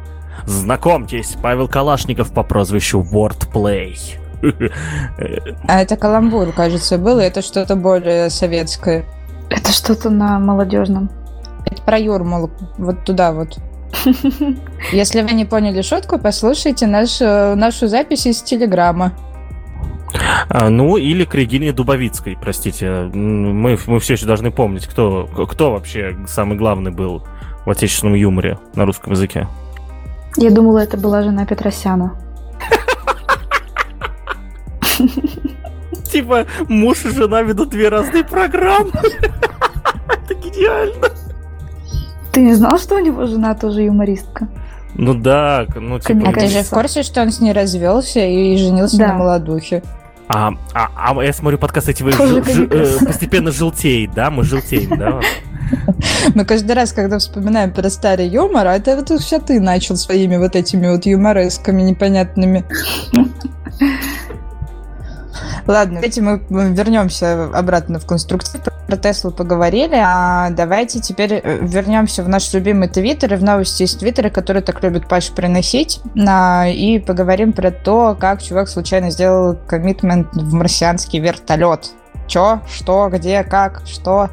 [0.45, 3.97] Знакомьтесь, Павел Калашников по прозвищу Wordplay.
[5.67, 9.05] А это каламбур, кажется, был, и это что-то более советское.
[9.49, 11.09] Это что-то на молодежном.
[11.69, 13.57] Это про Юрмалу, вот туда вот.
[14.91, 19.13] Если вы не поняли шутку, послушайте наш, э, нашу запись из Телеграма.
[20.49, 23.09] А, ну, или к Регине Дубовицкой, простите.
[23.13, 27.23] Мы, мы все еще должны помнить, кто, кто вообще самый главный был
[27.65, 29.47] в отечественном юморе на русском языке.
[30.37, 32.13] Я думала, это была жена Петросяна.
[36.05, 38.91] Типа, муж и жена ведут две разные программы.
[40.07, 41.09] Это гениально.
[42.37, 44.47] Ты не знал, что у него жена тоже юмористка?
[44.93, 46.29] Ну да, ну типа...
[46.29, 49.07] А ты же в курсе, что он с ней развелся и женился да.
[49.07, 49.81] на молодухе?
[50.27, 54.29] А, а, а я смотрю, подкаст эти вы ж, ж, э, постепенно желтеет, да?
[54.29, 55.19] Мы желтеем, да?
[56.35, 60.37] Мы каждый раз, когда вспоминаем про старый юмор, а это вот все ты начал своими
[60.37, 62.65] вот этими вот юморесками непонятными.
[65.67, 68.61] Ладно, давайте мы вернемся обратно в конструктив.
[68.87, 73.83] Про Теслу поговорили, а давайте теперь э, вернемся в наш любимый Твиттер и в новости
[73.83, 79.57] из Твиттера, которые так любит Паша приносить, и поговорим про то, как чувак случайно сделал
[79.67, 81.91] коммитмент в марсианский вертолет.
[82.27, 84.29] Чё, что, где, как, что.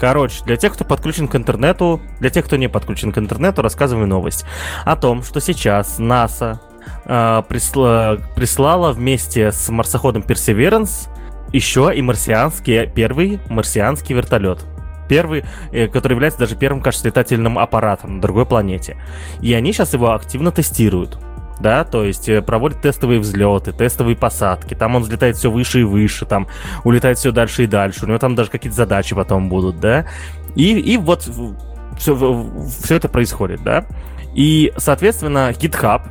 [0.00, 4.08] Короче, для тех, кто подключен к интернету, для тех, кто не подключен к интернету, рассказываю
[4.08, 4.44] новость
[4.84, 6.60] о том, что сейчас НАСА
[7.04, 11.08] э, присла, прислала вместе с марсоходом Perseverance
[11.52, 14.64] еще и марсианский, первый марсианский вертолет.
[15.08, 18.96] Первый, э, который является даже первым, кажется, летательным аппаратом на другой планете.
[19.40, 21.18] И они сейчас его активно тестируют
[21.60, 25.84] да, то есть э, проводит тестовые взлеты, тестовые посадки, там он взлетает все выше и
[25.84, 26.48] выше, там
[26.84, 30.06] улетает все дальше и дальше, у него там даже какие-то задачи потом будут, да,
[30.56, 31.28] и, и вот
[31.98, 32.46] все,
[32.82, 33.84] все это происходит, да,
[34.34, 36.02] и, соответственно, GitHub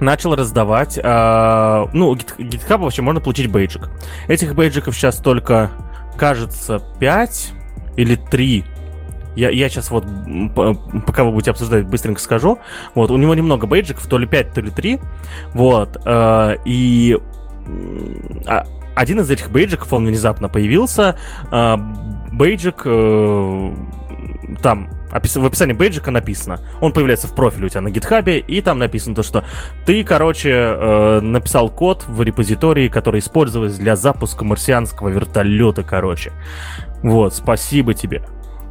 [0.00, 3.90] начал раздавать, э, ну, GitHub вообще можно получить бейджик.
[4.28, 5.70] Этих бейджиков сейчас только,
[6.16, 7.52] кажется, 5
[7.96, 8.64] или 3
[9.34, 10.04] я, я сейчас вот,
[11.06, 12.58] пока вы будете обсуждать, быстренько скажу.
[12.94, 15.00] Вот, у него немного бейджиков, то ли 5, то ли 3.
[15.54, 17.18] Вот, э, и
[18.46, 21.16] а, один из этих бейджиков, он внезапно появился.
[21.50, 21.76] Э,
[22.32, 23.74] бейджик, э,
[24.62, 26.60] там, в описании бейджика написано.
[26.80, 29.44] Он появляется в профиле у тебя на гитхабе, и там написано то, что
[29.86, 36.32] ты, короче, э, написал код в репозитории, который использовался для запуска марсианского вертолета, короче.
[37.02, 38.22] Вот, спасибо тебе.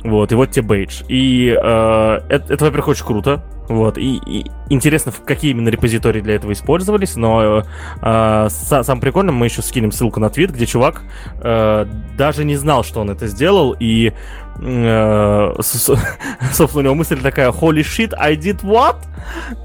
[0.04, 1.04] Вот, и вот тебе бейдж.
[1.08, 3.44] И э, это, это, во-первых, очень круто.
[3.72, 7.64] Вот, и, и интересно, какие именно репозитории для этого использовались, но
[8.02, 11.04] э, сам прикольно, мы еще скинем ссылку на твит, где чувак
[11.42, 11.86] э,
[12.18, 14.12] даже не знал, что он это сделал, и
[14.60, 18.98] э, собственно, у него мысль такая, holy shit, I did what?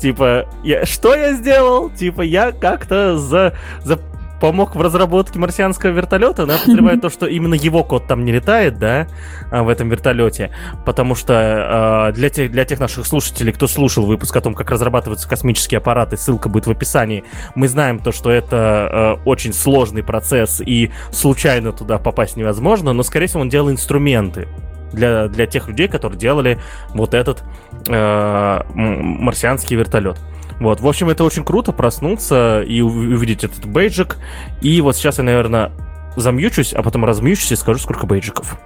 [0.01, 1.90] Типа, я, что я сделал?
[1.90, 3.99] Типа, я как-то за, за
[4.40, 8.79] помог в разработке марсианского вертолета, я подозреваю то, что именно его код там не летает,
[8.79, 9.07] да,
[9.51, 10.51] а, в этом вертолете,
[10.85, 14.70] потому что э, для, тех, для тех наших слушателей, кто слушал выпуск о том, как
[14.70, 20.03] разрабатываются космические аппараты, ссылка будет в описании, мы знаем то, что это э, очень сложный
[20.03, 24.49] процесс и случайно туда попасть невозможно, но, скорее всего, он делал инструменты
[24.92, 26.59] для, для тех людей, которые делали
[26.90, 27.42] вот этот
[27.88, 30.18] э, марсианский вертолет.
[30.61, 34.16] Вот, в общем, это очень круто проснуться и увидеть этот бейджик.
[34.61, 35.73] И вот сейчас я, наверное,
[36.16, 38.59] замьючусь, а потом размьючусь и скажу, сколько бейджиков.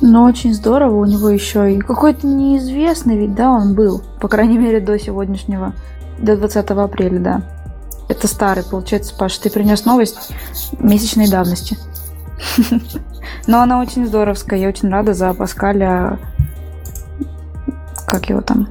[0.00, 0.96] Ну, очень здорово.
[0.96, 4.02] У него еще и какой-то неизвестный ведь, да, он был.
[4.20, 5.72] По крайней мере, до сегодняшнего.
[6.18, 7.42] До 20 апреля, да.
[8.08, 9.38] Это старый, получается, Паш.
[9.38, 10.32] Ты принес новость
[10.78, 11.78] месячной давности.
[13.46, 14.58] Но она очень здоровская.
[14.58, 16.18] Я очень рада за Паскаля.
[18.06, 18.68] Как его там?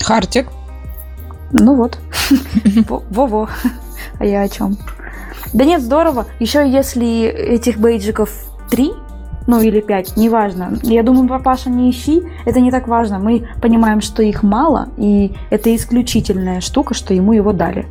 [0.00, 0.48] Хартик.
[1.52, 1.98] Ну вот.
[3.10, 3.48] Во-во.
[4.18, 4.76] А я о чем?
[5.52, 6.26] Да нет, здорово.
[6.40, 8.30] Еще если этих бейджиков
[8.70, 8.92] три,
[9.46, 10.78] ну или пять, неважно.
[10.82, 13.18] Я думаю, папаша, не ищи, это не так важно.
[13.18, 17.86] Мы понимаем, что их мало, и это исключительная штука, что ему его дали.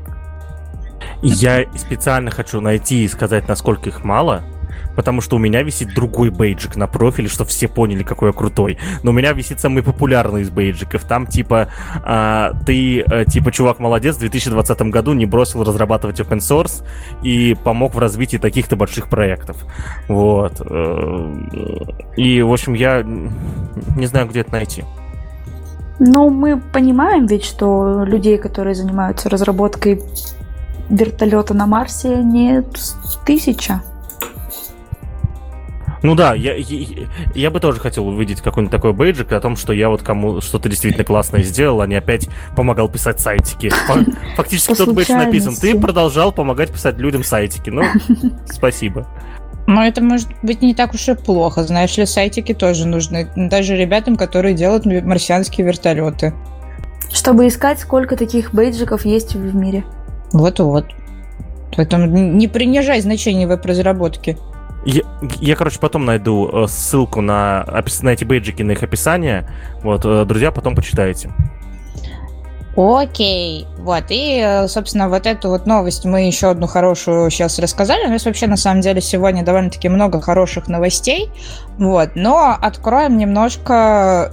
[1.21, 4.43] Я специально хочу найти и сказать, насколько их мало,
[4.95, 8.77] потому что у меня висит другой бейджик на профиле, что все поняли, какой я крутой.
[9.03, 11.03] Но у меня висит самый популярный из бейджиков.
[11.03, 11.69] Там типа
[12.03, 16.83] а, ты, а, типа, чувак молодец, в 2020 году не бросил разрабатывать open source
[17.23, 19.57] и помог в развитии таких-то больших проектов.
[20.07, 20.61] Вот.
[20.69, 21.33] Э,
[22.17, 23.03] и, в общем, я
[23.95, 24.83] не знаю, где это найти.
[25.99, 30.01] Ну, мы понимаем ведь, что людей, которые занимаются разработкой
[30.89, 32.63] вертолета на Марсе, не
[33.25, 33.81] тысяча.
[36.05, 39.73] Ну да, я, я, я бы тоже хотел увидеть какой-нибудь такой бейджик о том, что
[39.73, 43.71] я вот кому что-то действительно классное сделал, а не опять помогал писать сайтики.
[44.35, 45.55] Фактически тот бейдж написан.
[45.55, 47.71] Ты продолжал помогать писать людям сайтики.
[47.71, 47.81] Ну,
[48.45, 49.07] спасибо.
[49.65, 51.63] Но это может быть не так уж и плохо.
[51.63, 53.27] Знаешь ли, сайтики тоже нужны.
[53.35, 56.35] Даже ребятам, которые делают марсианские вертолеты.
[57.11, 59.83] Чтобы искать, сколько таких бейджиков есть в мире.
[60.33, 60.85] Вот-вот.
[61.75, 64.37] Поэтому не принижай значение веб-разработки.
[64.85, 65.01] Я,
[65.39, 67.65] я, короче, потом найду э, ссылку на,
[68.01, 69.49] на эти бейджики, на их описание.
[69.81, 71.31] Вот, э, друзья, потом почитайте.
[72.77, 78.05] Окей, вот, и, э, собственно, вот эту вот новость мы еще одну хорошую сейчас рассказали.
[78.05, 81.31] У нас вообще, на самом деле, сегодня довольно-таки много хороших новостей,
[81.79, 84.29] вот, но откроем немножко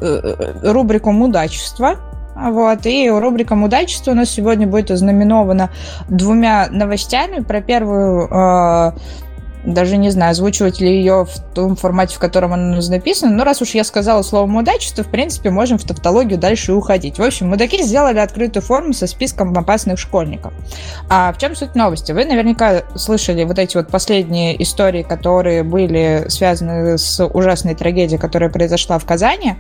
[0.62, 1.97] рубрику «Мудачество»,
[2.37, 5.71] вот, и рубрика «Мудачество» у нас сегодня будет ознаменована
[6.09, 7.43] двумя новостями.
[7.43, 8.95] Про первую
[9.64, 13.62] даже не знаю, озвучивать ли ее в том формате, в котором она написана, но раз
[13.62, 17.18] уж я сказала слово мудачество, в принципе, можем в тавтологию дальше уходить.
[17.18, 20.53] В общем, мудаки сделали открытую форму со списком опасных школьников.
[21.09, 22.12] А в чем суть новости?
[22.12, 28.51] Вы наверняка слышали вот эти вот последние истории, которые были связаны с ужасной трагедией, которая
[28.51, 29.55] произошла в Казани.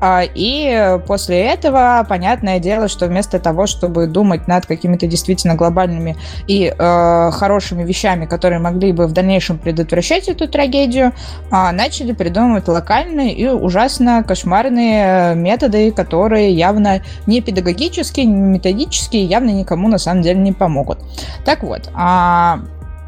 [0.00, 6.16] А, и после этого, понятное дело, что вместо того, чтобы думать над какими-то действительно глобальными
[6.46, 11.12] и э, хорошими вещами, которые могли бы в дальнейшем предотвращать эту трагедию,
[11.50, 19.50] э, начали придумывать локальные и ужасно кошмарные методы, которые явно не педагогические, не методические, явно
[19.50, 20.98] никому на самом деле не помогут.
[21.44, 22.60] Так вот, а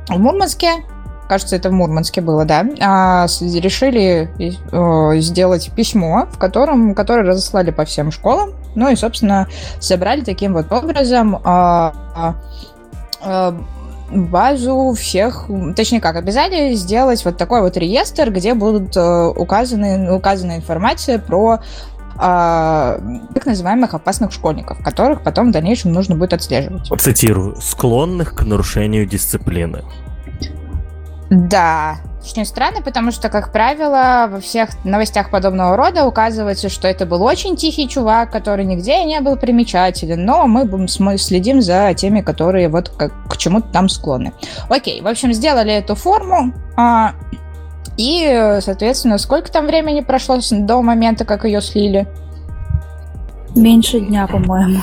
[0.09, 0.73] в Мурманске
[1.29, 7.71] кажется, это в Мурманске было, да, а, решили э, сделать письмо, в котором, которое разослали
[7.71, 9.49] по всем школам, ну и, собственно,
[9.81, 12.35] собрали таким вот образом а,
[13.23, 13.57] а,
[14.11, 20.57] базу всех, точнее как, обязали сделать вот такой вот реестр, где будут э, указаны, указана
[20.57, 21.61] информация про
[22.19, 26.89] так называемых опасных школьников, которых потом в дальнейшем нужно будет отслеживать.
[26.99, 27.57] Цитирую.
[27.61, 29.85] «Склонных к нарушению дисциплины».
[31.31, 37.07] Да, очень странно, потому что, как правило, во всех новостях подобного рода указывается, что это
[37.07, 42.69] был очень тихий чувак, который нигде не был примечателен, но мы следим за теми, которые
[42.69, 44.33] вот как, к чему-то там склонны.
[44.69, 47.13] Окей, в общем, сделали эту форму, а,
[47.97, 52.07] и, соответственно, сколько там времени прошло до момента, как ее слили?
[53.55, 54.81] Меньше дня, по-моему.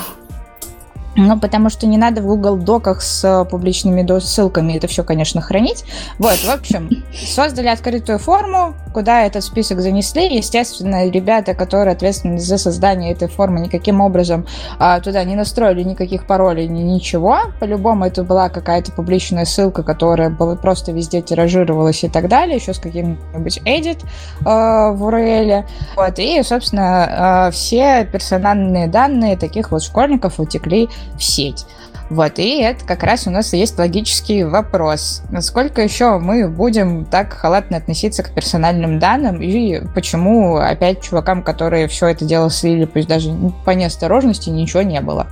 [1.15, 5.41] Ну, потому что не надо в Google Доках с э, публичными ссылками это все, конечно,
[5.41, 5.85] хранить.
[6.17, 10.35] Вот, в общем, создали открытую форму, куда этот список занесли.
[10.35, 14.47] Естественно, ребята, которые ответственны за создание этой формы, никаким образом
[14.79, 17.37] а, туда не настроили никаких паролей, ни ничего.
[17.59, 22.73] По-любому это была какая-то публичная ссылка, которая была, просто везде тиражировалась и так далее, еще
[22.73, 24.03] с каким-нибудь edit
[24.45, 25.65] а, в URL.
[25.95, 31.65] Вот, и, собственно, а, все персональные данные таких вот школьников утекли в сеть.
[32.09, 35.23] Вот, и это как раз у нас есть логический вопрос.
[35.31, 41.87] Насколько еще мы будем так халатно относиться к персональным данным, и почему опять чувакам, которые
[41.87, 43.31] все это дело слили, пусть даже
[43.65, 45.27] по неосторожности, ничего не было?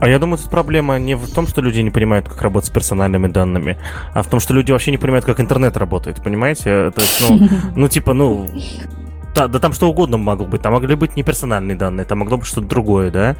[0.00, 2.72] А я думаю, тут проблема не в том, что люди не понимают, как работать с
[2.72, 3.78] персональными данными,
[4.14, 6.92] а в том, что люди вообще не понимают, как интернет работает, понимаете?
[6.92, 8.48] То есть, ну, ну типа, ну,
[9.38, 10.62] да, да там что угодно могло быть.
[10.62, 13.36] Там могли быть не персональные данные, там могло быть что-то другое, да.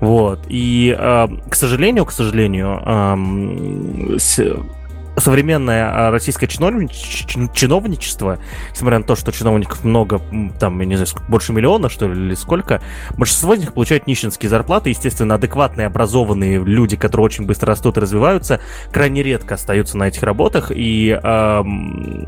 [0.00, 0.40] Вот.
[0.48, 4.18] И, э, к сожалению, к сожалению, э,
[5.20, 8.38] современное а, российское чиновничество,
[8.72, 10.20] несмотря на то, что чиновников много,
[10.58, 12.80] там, я не знаю, больше миллиона, что ли, или сколько,
[13.16, 14.90] большинство из них получают нищенские зарплаты.
[14.90, 18.60] Естественно, адекватные, образованные люди, которые очень быстро растут и развиваются,
[18.92, 20.70] крайне редко остаются на этих работах.
[20.74, 21.62] И э,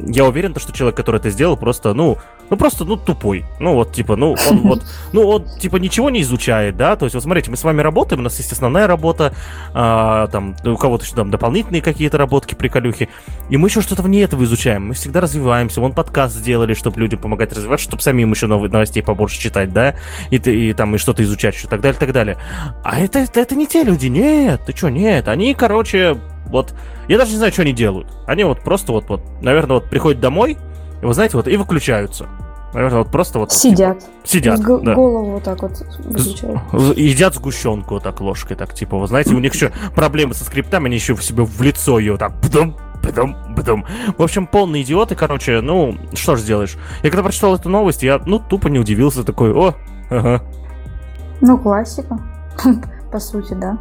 [0.07, 2.19] я уверен, что человек, который это сделал, просто, ну,
[2.51, 3.45] ну просто, ну, тупой.
[3.61, 7.15] Ну, вот, типа, ну, он вот, ну, он, типа, ничего не изучает, да, то есть,
[7.15, 9.33] вот, смотрите, мы с вами работаем, у нас есть основная работа,
[9.73, 13.09] а, там, у кого-то еще там дополнительные какие-то работки, приколюхи,
[13.49, 17.21] и мы еще что-то вне этого изучаем, мы всегда развиваемся, вон подкаст сделали, чтобы людям
[17.21, 19.95] помогать развиваться, чтобы самим еще новые новостей побольше читать, да,
[20.31, 22.37] и, и там, и что-то изучать, и так далее, так далее.
[22.85, 26.17] А это, это, это не те люди, нет, ты что, нет, они, короче,
[26.47, 26.75] вот,
[27.09, 28.09] я даже не знаю, что они делают.
[28.27, 30.57] Они вот просто вот, вот, наверное, вот приходят домой,
[31.03, 32.29] и вы знаете, вот и выключаются.
[32.73, 33.53] Наверное, вот просто вот...
[33.53, 33.99] Сидят.
[34.01, 34.95] Типа, сидят, С да.
[34.95, 36.61] Голову вот так вот выключают.
[36.97, 40.87] Едят сгущенку вот так ложкой, так типа, вы знаете, у них еще проблемы со скриптами,
[40.87, 43.85] они еще в себе в лицо ее так бдум, бдум, бдум.
[44.17, 46.77] В общем, полные идиоты, короче, ну, что ж сделаешь.
[47.03, 49.75] Я когда прочитал эту новость, я, ну, тупо не удивился, такой, о,
[50.09, 50.43] ага.
[51.41, 52.19] Ну, классика,
[53.11, 53.79] по сути, да.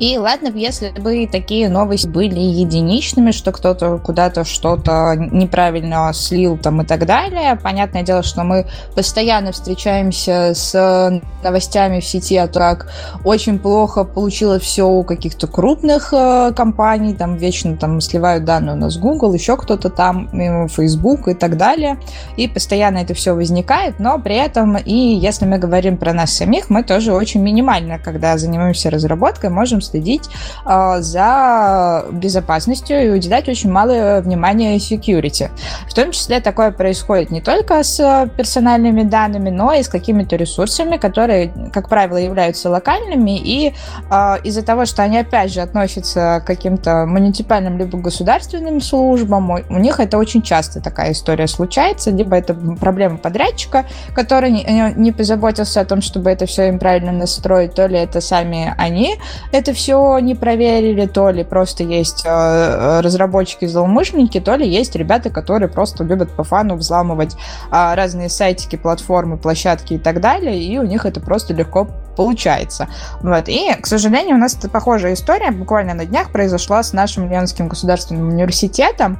[0.00, 6.80] И ладно, если бы такие новости были единичными, что кто-то куда-то что-то неправильно слил там
[6.80, 7.56] и так далее.
[7.62, 12.92] Понятное дело, что мы постоянно встречаемся с новостями в сети о том, как
[13.24, 18.78] очень плохо получилось все у каких-то крупных э, компаний, там вечно там сливают данные у
[18.78, 20.28] нас Google, еще кто-то там,
[20.68, 21.98] Facebook и так далее.
[22.36, 26.70] И постоянно это все возникает, но при этом и если мы говорим про нас самих,
[26.70, 30.28] мы тоже очень минимально, когда занимаемся разработкой, можем следить
[30.66, 35.50] э, за безопасностью и уделять очень мало внимания security.
[35.88, 40.96] В том числе такое происходит не только с персональными данными, но и с какими-то ресурсами,
[40.96, 43.74] которые, как правило, являются локальными, и
[44.10, 49.78] э, из-за того, что они, опять же, относятся к каким-то муниципальным либо государственным службам, у
[49.78, 55.80] них это очень часто такая история случается, либо это проблема подрядчика, который не, не позаботился
[55.80, 59.18] о том, чтобы это все им правильно настроить, то ли это сами они
[59.52, 65.70] это все не проверили, то ли просто есть э, разработчики-злоумышленники, то ли есть ребята, которые
[65.70, 67.34] просто любят по фану взламывать
[67.72, 72.88] э, разные сайтики, платформы, площадки и так далее, и у них это просто легко получается.
[73.22, 73.48] Вот.
[73.48, 78.28] И, к сожалению, у нас похожая история буквально на днях произошла с нашим Ленинским государственным
[78.28, 79.18] университетом.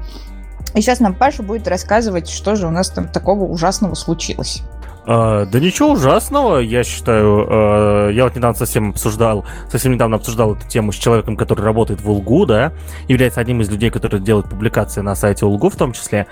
[0.74, 4.62] И сейчас нам Паша будет рассказывать, что же у нас там такого ужасного случилось.
[5.06, 7.46] Uh, да ничего ужасного, я считаю.
[7.48, 12.02] Uh, я вот недавно совсем обсуждал, совсем недавно обсуждал эту тему с человеком, который работает
[12.02, 12.72] в Улгу, да,
[13.08, 16.26] является одним из людей, которые делают публикации на сайте Улгу в том числе.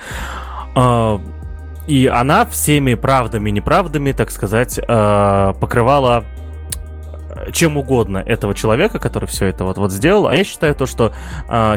[0.75, 1.21] Uh,
[1.87, 6.25] и она всеми правдами и неправдами, так сказать, покрывала
[7.51, 10.27] чем угодно этого человека, который все это вот, вот сделал.
[10.29, 11.15] А я считаю то, что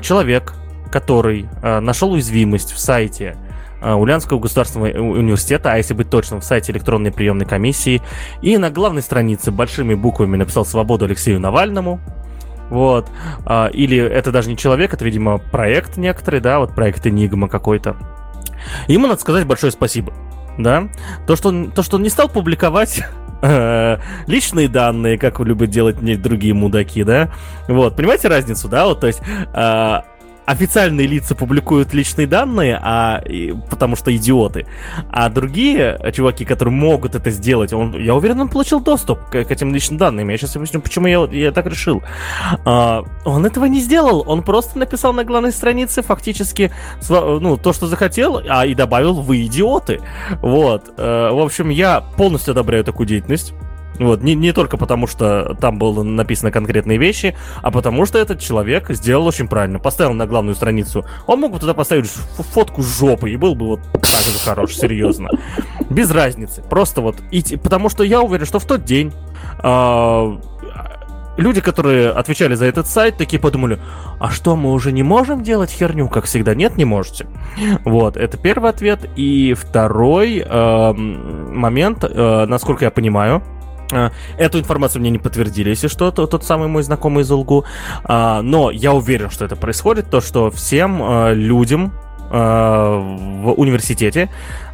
[0.01, 0.53] человек,
[0.91, 3.37] который нашел уязвимость в сайте,
[3.81, 8.01] Э, Ульянского государственного университета, а если быть точным, в сайте электронной приемной комиссии.
[8.41, 11.99] И на главной странице большими буквами написал «Свободу Алексею Навальному».
[12.69, 13.09] Вот.
[13.45, 17.97] А, или это даже не человек, это, видимо, проект некоторый, да, вот проект Enigma какой-то.
[18.87, 20.13] Ему надо сказать большое спасибо,
[20.57, 20.87] да.
[21.25, 23.03] То, что он, то, что он не стал публиковать
[23.41, 27.31] э, личные данные, как любят делать другие мудаки, да.
[27.67, 28.85] Вот, понимаете разницу, да?
[28.85, 29.21] Вот, то есть
[29.53, 30.05] а,
[30.45, 33.21] официальные лица публикуют личные данные, а,
[33.69, 34.65] потому что идиоты,
[35.09, 39.51] а другие чуваки, которые могут это сделать, он, я уверен, он получил доступ к, к
[39.51, 40.29] этим личным данным.
[40.29, 42.03] Я сейчас объясню, почему я, я так решил.
[42.65, 46.71] А, он этого не сделал, он просто написал на главной странице фактически
[47.09, 50.01] ну, то, что захотел, а и добавил «вы идиоты».
[50.41, 50.93] Вот.
[50.97, 53.53] А, в общем, я полностью одобряю такую деятельность.
[54.01, 58.39] Вот, не, не только потому, что там было написано конкретные вещи, а потому что этот
[58.39, 59.77] человек сделал очень правильно.
[59.77, 61.05] Поставил на главную страницу.
[61.27, 65.29] Он мог бы туда поставить фотку жопы и был бы вот так же хорош, серьезно.
[65.91, 66.63] Без разницы.
[66.63, 67.57] Просто вот идти.
[67.57, 69.13] Потому что я уверен, что в тот день
[69.63, 70.37] э,
[71.37, 73.79] люди, которые отвечали за этот сайт, такие подумали,
[74.19, 76.55] а что, мы уже не можем делать херню, как всегда?
[76.55, 77.27] Нет, не можете.
[77.85, 79.07] Вот, это первый ответ.
[79.15, 83.60] И второй э, момент, э, насколько я понимаю, а,
[84.37, 87.65] эту информацию мне не подтвердили, если что, то, тот самый мой знакомый из Улгу.
[88.03, 91.93] А, но я уверен, что это происходит, то, что всем а, людям
[92.33, 94.29] в университете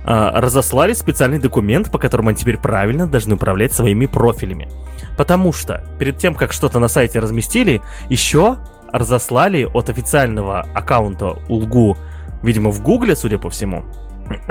[0.06, 4.70] разослали специальный документ, по которому они теперь правильно должны управлять своими профилями.
[5.18, 8.58] Потому что перед тем, как что-то на сайте разместили, еще
[8.92, 11.98] разослали от официального аккаунта Улгу,
[12.44, 13.86] видимо, в Гугле, судя по всему,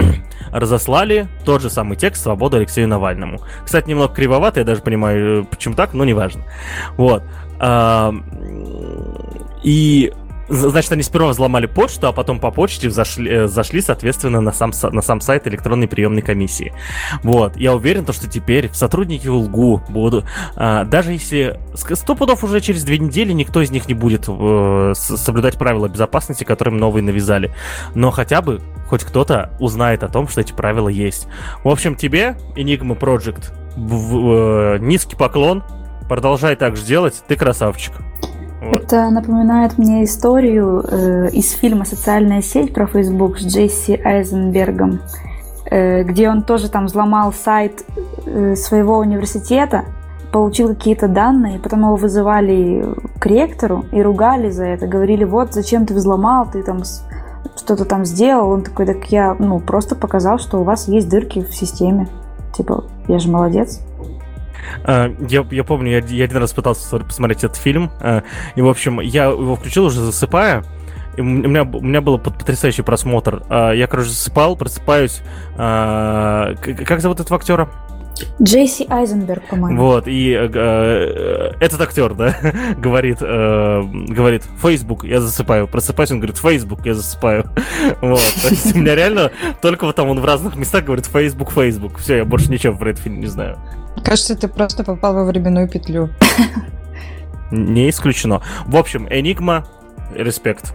[0.53, 3.41] разослали тот же самый текст «Свобода Алексею Навальному».
[3.65, 6.43] Кстати, немного кривовато, я даже понимаю, э, почему так, но неважно.
[6.97, 7.23] Вот.
[9.63, 10.13] И
[10.49, 14.73] Значит, они сперва взломали почту, а потом по почте зашли, э, зашли соответственно, на сам,
[14.93, 16.73] на сам сайт электронной приемной комиссии.
[17.23, 17.57] Вот.
[17.57, 20.25] Я уверен, то, что теперь сотрудники УЛГУ будут...
[20.55, 21.61] А, даже если...
[21.75, 26.45] Сто пудов уже через две недели никто из них не будет э, соблюдать правила безопасности,
[26.45, 27.53] которые им новые навязали.
[27.95, 31.27] Но хотя бы хоть кто-то узнает о том, что эти правила есть.
[31.65, 35.63] В общем, тебе, Enigma Project, в, э, низкий поклон.
[36.09, 37.23] Продолжай так же делать.
[37.27, 37.93] Ты красавчик.
[38.61, 38.77] Вот.
[38.77, 45.01] Это напоминает мне историю э, из фильма «Социальная сеть» про Facebook с Джесси Айзенбергом,
[45.71, 47.85] э, где он тоже там взломал сайт
[48.25, 49.85] э, своего университета,
[50.33, 52.85] получил какие-то данные, потом его вызывали
[53.19, 56.83] к ректору и ругали за это, говорили, вот зачем ты взломал, ты там
[57.57, 58.51] что-то там сделал.
[58.51, 62.09] Он такой, так я ну, просто показал, что у вас есть дырки в системе.
[62.57, 63.81] Типа, я же молодец.
[64.85, 68.23] Uh, я, я помню, я, я один раз пытался посмотреть этот фильм, uh,
[68.55, 70.65] и, в общем, я его включил уже засыпая,
[71.17, 73.43] и у меня, у меня был потрясающий просмотр.
[73.49, 75.23] Uh, я, короче, засыпал, просыпаюсь.
[75.57, 77.69] Как зовут этого актера?
[78.43, 79.83] Джейси Айзенберг, по-моему.
[79.83, 82.37] Вот, и э, э, этот актер, да,
[82.79, 85.69] говорит, э, говорит, Facebook, я засыпаю.
[85.69, 87.45] Просыпаюсь, он говорит, Facebook, я засыпаю.
[88.01, 89.31] вот, то есть у меня реально
[89.61, 91.99] только вот там он в разных местах говорит Facebook, Facebook.
[91.99, 93.59] Все, я больше ничего про этот фильм не знаю.
[94.05, 96.11] Кажется, ты просто попал во временную петлю.
[97.51, 98.43] Не исключено.
[98.67, 99.65] В общем, Enigma,
[100.15, 100.75] респект.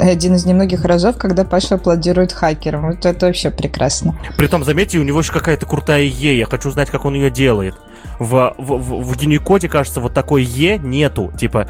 [0.00, 2.88] Один из немногих разов, когда Паша аплодирует хакерам.
[2.88, 4.18] Вот это вообще прекрасно.
[4.36, 6.36] Притом, заметьте, у него еще какая-то крутая Е.
[6.36, 7.76] Я хочу знать, как он ее делает
[8.18, 11.32] в, в, в, в Unicode, кажется, вот такой Е нету.
[11.38, 11.68] Типа,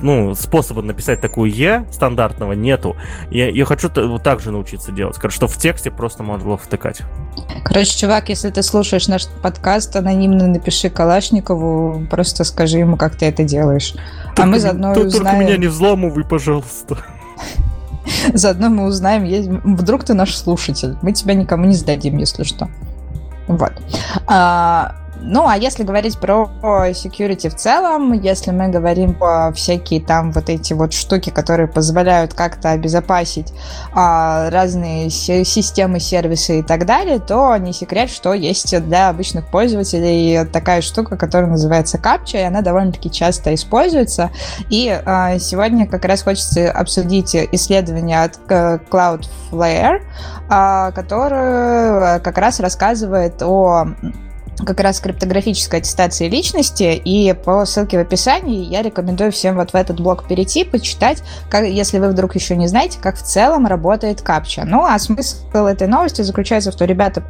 [0.00, 2.96] ну, способа написать такую Е стандартного нету.
[3.30, 5.16] Я, я хочу вот так же научиться делать.
[5.16, 7.02] Короче, что в тексте просто можно было втыкать.
[7.64, 13.26] Короче, чувак, если ты слушаешь наш подкаст, анонимно напиши Калашникову, просто скажи ему, как ты
[13.26, 13.94] это делаешь.
[13.96, 15.24] А только, а мы заодно только узнаем...
[15.24, 16.98] Только меня не взламывай, пожалуйста.
[18.34, 20.96] Заодно мы узнаем, вдруг ты наш слушатель.
[21.02, 22.68] Мы тебя никому не сдадим, если что.
[23.46, 23.72] Вот.
[24.26, 30.32] А, ну, а если говорить про security в целом, если мы говорим про всякие там
[30.32, 33.52] вот эти вот штуки, которые позволяют как-то обезопасить
[33.94, 40.44] а, разные системы, сервисы и так далее, то не секрет, что есть для обычных пользователей
[40.46, 44.30] такая штука, которая называется CAPTCHA, и она довольно-таки часто используется.
[44.70, 50.02] И а, сегодня как раз хочется обсудить исследование от э, Cloudflare,
[50.48, 53.86] а, которое как раз рассказывает о
[54.64, 59.74] как раз криптографической аттестации личности, и по ссылке в описании я рекомендую всем вот в
[59.74, 64.22] этот блог перейти, почитать, как, если вы вдруг еще не знаете, как в целом работает
[64.22, 64.64] капча.
[64.64, 67.22] Ну, а смысл этой новости заключается в том, ребята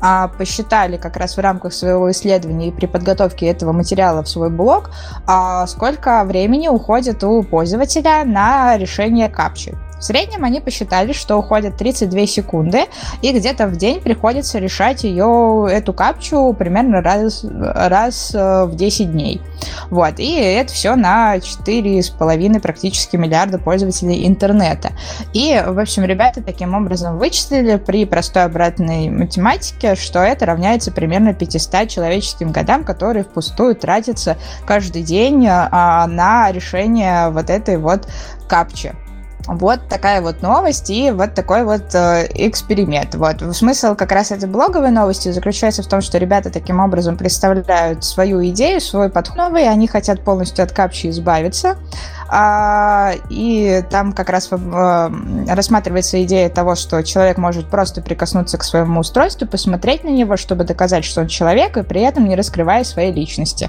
[0.00, 4.50] а, посчитали как раз в рамках своего исследования и при подготовке этого материала в свой
[4.50, 4.90] блог,
[5.26, 9.74] а, сколько времени уходит у пользователя на решение капчи.
[10.00, 12.86] В среднем они посчитали, что уходят 32 секунды,
[13.20, 19.12] и где-то в день приходится решать ее, эту капчу, примерно раз, раз э, в 10
[19.12, 19.42] дней.
[19.90, 24.92] Вот, и это все на 4,5 практически миллиарда пользователей интернета.
[25.34, 31.34] И, в общем, ребята таким образом вычислили при простой обратной математике, что это равняется примерно
[31.34, 38.08] 500 человеческим годам, которые впустую тратятся каждый день а, на решение вот этой вот
[38.48, 38.92] капчи.
[39.46, 43.14] Вот такая вот новость и вот такой вот э, эксперимент.
[43.14, 43.42] Вот.
[43.54, 48.44] Смысл как раз этой блоговой новости заключается в том, что ребята таким образом представляют свою
[48.48, 51.76] идею, свой подход новый, они хотят полностью от капчи избавиться.
[52.28, 55.10] А, и там как раз э,
[55.48, 60.64] рассматривается идея того, что человек может просто прикоснуться к своему устройству, посмотреть на него, чтобы
[60.64, 63.68] доказать, что он человек, и при этом не раскрывая своей личности.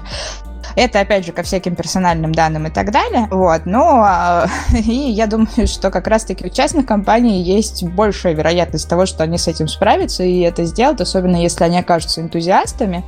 [0.76, 3.28] Это, опять же, ко всяким персональным данным и так далее.
[3.30, 8.88] Вот, ну, а, и я думаю, что как раз-таки у частных компаний есть большая вероятность
[8.88, 13.04] того, что они с этим справятся и это сделают, особенно если они окажутся энтузиастами.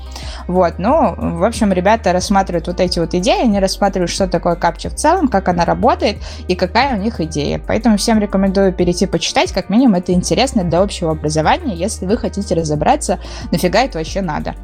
[0.46, 4.90] Вот, ну, в общем, ребята рассматривают вот эти вот идеи, они рассматривают, что такое капча
[4.90, 7.60] в целом, как она работает и какая у них идея.
[7.66, 12.54] Поэтому всем рекомендую перейти почитать, как минимум это интересно для общего образования, если вы хотите
[12.54, 13.18] разобраться,
[13.50, 14.54] нафига это вообще надо.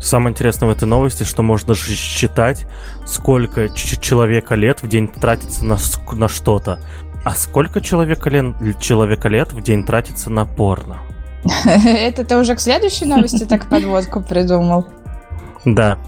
[0.00, 2.66] Самое интересное в этой новости, что можно же считать,
[3.06, 5.78] сколько человека лет в день тратится на,
[6.12, 6.80] на что-то.
[7.24, 10.98] А сколько человека лет, человека лет в день тратится на порно?
[11.64, 14.86] Это ты уже к следующей новости так подводку придумал?
[15.64, 15.98] Да.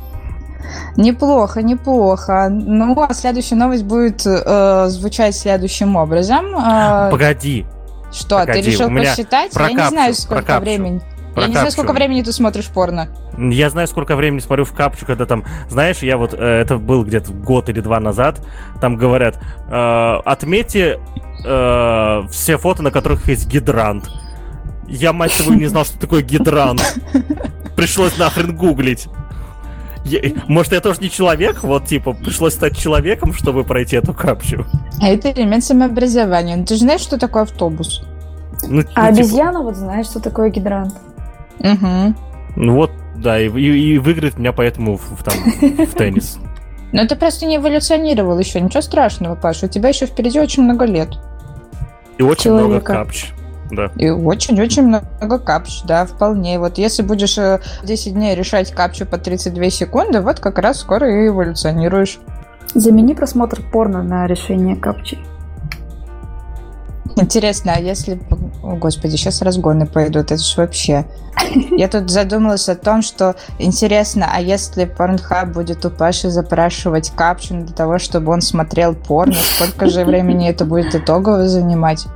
[0.97, 2.49] Неплохо, неплохо.
[2.51, 6.47] Ну, а следующая новость будет э, звучать следующим образом.
[6.57, 7.67] Э, Погоди.
[8.13, 9.53] Что, Погоди, ты решил посчитать?
[9.55, 11.01] Я не знаю, сколько времени.
[11.37, 13.09] Про я не знаю, сколько времени ты смотришь порно.
[13.37, 17.05] Я знаю, сколько времени смотрю в капчу, когда там, знаешь, я вот, э, это был
[17.05, 18.41] где-то год или два назад,
[18.81, 20.99] там говорят, э, отметьте
[21.45, 24.09] э, все фото, на которых есть гидрант.
[24.89, 26.81] Я, мать твою, не знал, что такое гидрант.
[27.77, 29.07] Пришлось нахрен гуглить.
[30.07, 31.63] Я, может, я тоже не человек?
[31.63, 34.65] Вот, типа, пришлось стать человеком, чтобы пройти эту капчу.
[35.03, 36.57] А это элемент самообразования.
[36.57, 38.07] Ну, ты же знаешь, что такое автобус?
[38.67, 39.63] Ну, а ну, обезьяна типа...
[39.65, 40.95] вот знает, что такое гидрант.
[41.61, 42.15] Угу.
[42.57, 46.39] Ну вот, да, и, и, и выиграет меня поэтому в, в, там, в теннис.
[46.93, 50.85] Но ты просто не эволюционировал еще, ничего страшного, Паш, у тебя еще впереди очень много
[50.85, 51.11] лет.
[52.19, 52.69] И очень Человека.
[52.69, 53.33] много капч.
[53.71, 53.91] Да.
[53.97, 56.59] И очень-очень много капч, да, вполне.
[56.59, 57.37] Вот если будешь
[57.83, 62.19] 10 э, дней решать капчу по 32 секунды, вот как раз скоро и эволюционируешь.
[62.75, 65.19] Замени просмотр порно на решение капчи.
[67.17, 68.19] Интересно, а если...
[68.63, 71.07] О, Господи, сейчас разгоны пойдут, это же вообще...
[71.71, 77.65] Я тут задумалась о том, что интересно, а если Pornhub будет у Паши запрашивать капчун
[77.67, 82.07] для того, чтобы он смотрел порно, сколько же времени это будет итогово занимать?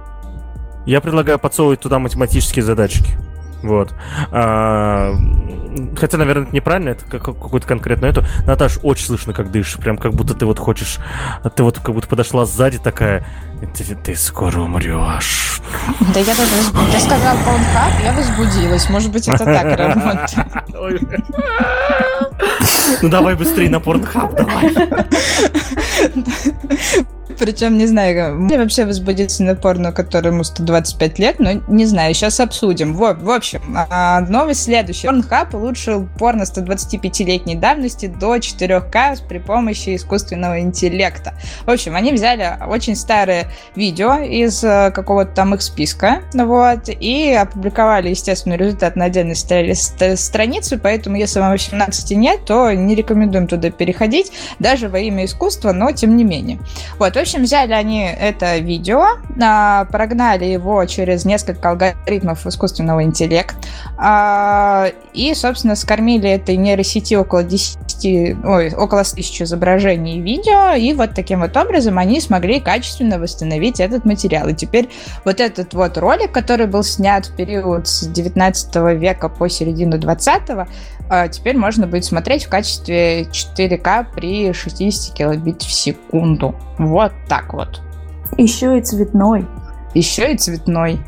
[0.87, 3.17] Я предлагаю подсовывать туда математические задачки.
[3.63, 3.95] Вот.
[4.31, 5.15] А,
[5.97, 8.25] хотя, наверное, это неправильно, это как, какую-то конкретную эту.
[8.47, 9.77] Наташ, очень слышно, как дышишь.
[9.77, 10.99] Прям как будто ты вот хочешь...
[11.55, 13.27] Ты вот как будто подошла сзади такая...
[13.77, 15.61] Ты, ты скоро умрешь.
[16.15, 16.51] Да я даже...
[16.93, 18.89] Ты сказал Pornhub, я возбудилась.
[18.89, 20.31] Может быть, это так работает.
[23.03, 24.75] Ну давай быстрее на Pornhub, давай.
[27.41, 32.95] Причем, не знаю, вообще возбудиться на порно, которому 125 лет, но не знаю, сейчас обсудим.
[32.95, 35.09] В, в общем, а, новость следующая.
[35.09, 41.33] Pornhub улучшил порно 125-летней давности до 4К при помощи искусственного интеллекта.
[41.65, 47.33] В общем, они взяли очень старое видео из э, какого-то там их списка, вот, и
[47.33, 53.71] опубликовали, естественно, результат на отдельной странице, поэтому, если вам 18 нет, то не рекомендуем туда
[53.71, 56.59] переходить, даже во имя искусства, но тем не менее.
[56.99, 59.05] Вот, в общем, общем, взяли они это видео,
[59.41, 63.57] а, прогнали его через несколько алгоритмов искусственного интеллекта
[63.97, 67.79] а, и, собственно, скормили этой нейросети около 10,
[68.45, 74.05] ой, около 1000 изображений видео, и вот таким вот образом они смогли качественно восстановить этот
[74.05, 74.49] материал.
[74.49, 74.89] И теперь
[75.25, 80.51] вот этот вот ролик, который был снят в период с 19 века по середину 20
[80.51, 80.67] а
[81.31, 86.55] теперь можно будет смотреть в качестве 4К при 60 килобит в секунду.
[86.79, 87.83] Вот так вот.
[88.39, 89.47] Еще и цветной.
[89.95, 91.01] Еще и цветной.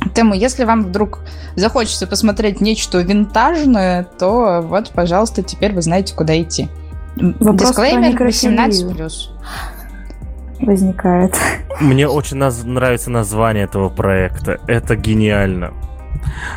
[0.00, 1.20] Поэтому, если вам вдруг
[1.54, 6.68] захочется посмотреть нечто винтажное, то вот, пожалуйста, теперь вы знаете, куда идти.
[7.16, 9.08] Вопрос Дисклеймер про 18+.
[10.60, 11.36] Возникает.
[11.80, 14.58] Мне очень наз- нравится название этого проекта.
[14.66, 15.72] Это гениально.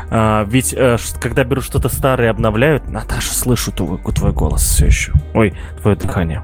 [0.10, 4.86] А, ведь э, когда берут что-то старое и обновляют, Наташа, слышу твой, твой голос все
[4.88, 5.14] еще.
[5.34, 6.44] Ой, твое дыхание.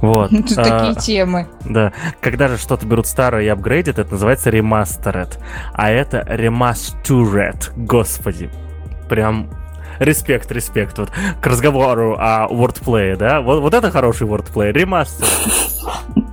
[0.00, 0.30] Вот.
[0.30, 1.48] Тут а, такие темы.
[1.64, 1.92] Да.
[2.20, 5.38] Когда же что-то берут старое и апгрейдят, это называется ремастеред.
[5.72, 7.72] А это ремастеред.
[7.76, 8.50] Господи.
[9.08, 9.50] Прям
[9.98, 10.98] респект, респект.
[10.98, 13.40] Вот к разговору о wordplay, да?
[13.40, 14.72] Вот, вот это хороший wordplay.
[14.72, 15.26] Ремастер.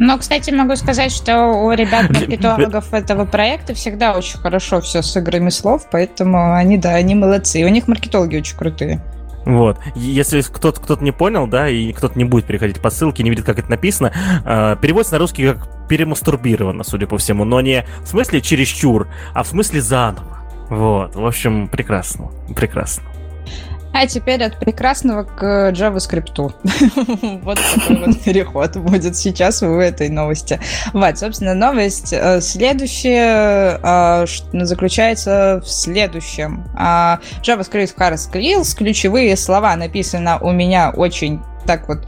[0.00, 5.14] Но, кстати, могу сказать, что у ребят маркетологов этого проекта всегда очень хорошо все с
[5.14, 7.60] играми слов, поэтому они, да, они молодцы.
[7.60, 9.02] И у них маркетологи очень крутые.
[9.44, 9.78] Вот.
[9.94, 13.44] Если кто-то кто не понял, да, и кто-то не будет переходить по ссылке, не видит,
[13.44, 14.10] как это написано,
[14.44, 19.42] э, переводится на русский как перемастурбировано, судя по всему, но не в смысле чересчур, а
[19.42, 20.38] в смысле заново.
[20.70, 21.14] Вот.
[21.14, 22.30] В общем, прекрасно.
[22.56, 23.04] Прекрасно.
[23.92, 26.30] А теперь от прекрасного к JavaScript.
[27.42, 30.60] Вот такой вот переход будет сейчас в этой новости.
[30.92, 36.64] Вот, собственно, новость э, следующая э, ш- заключается в следующем.
[36.76, 42.06] А, JavaScript Hard Skills, ключевые слова написано у меня очень так вот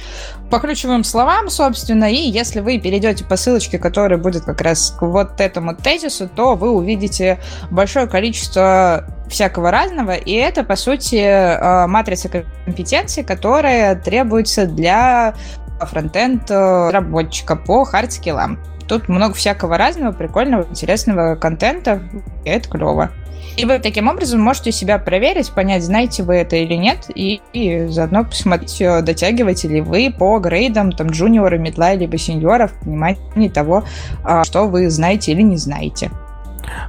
[0.52, 5.00] по ключевым словам, собственно, и если вы перейдете по ссылочке, которая будет как раз к
[5.00, 7.38] вот этому тезису, то вы увидите
[7.70, 15.34] большое количество всякого разного, и это, по сути, э, матрица компетенций, которая требуется для
[15.80, 18.58] frontend э, разработчика по hard skill ам.
[18.86, 22.02] Тут много всякого разного, прикольного, интересного контента,
[22.44, 23.10] и это клево.
[23.56, 27.86] И вы таким образом можете себя проверить, понять, знаете вы это или нет, и, и
[27.86, 33.48] заодно посмотреть, э, дотягиваете ли вы по грейдам там джуниора, мидла, либо сеньора в понимании
[33.48, 33.84] того,
[34.24, 36.10] а, что вы знаете или не знаете.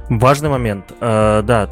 [0.08, 0.92] Важный момент.
[1.00, 1.68] Э, да,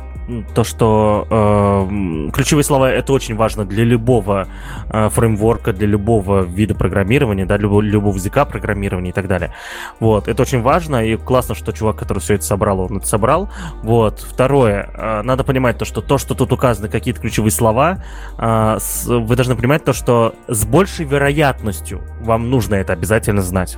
[0.54, 4.46] то, что э, ключевые слова это очень важно для любого
[4.90, 9.52] э, фреймворка, для любого вида программирования, да, любого, любого языка программирования и так далее.
[10.00, 13.50] Вот, это очень важно, и классно, что чувак, который все это собрал, он это собрал.
[13.82, 14.20] Вот.
[14.20, 18.02] Второе, э, надо понимать то, что то, что тут указаны какие-то ключевые слова,
[18.38, 23.76] э, с- вы должны понимать то, что с большей вероятностью вам нужно это обязательно знать.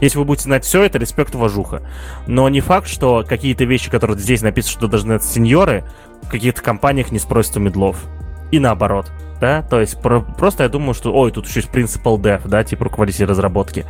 [0.00, 1.82] Если вы будете знать все, это респект, уважуха.
[2.26, 5.84] Но не факт, что какие-то вещи, которые здесь написано, что должны знать сеньоры,
[6.22, 8.04] в каких-то компаниях не спросят у медлов.
[8.50, 9.10] И наоборот.
[9.40, 12.64] Да, то есть про- просто я думаю, что, ой, тут еще есть principal dev, да,
[12.64, 13.84] типа руководитель разработки.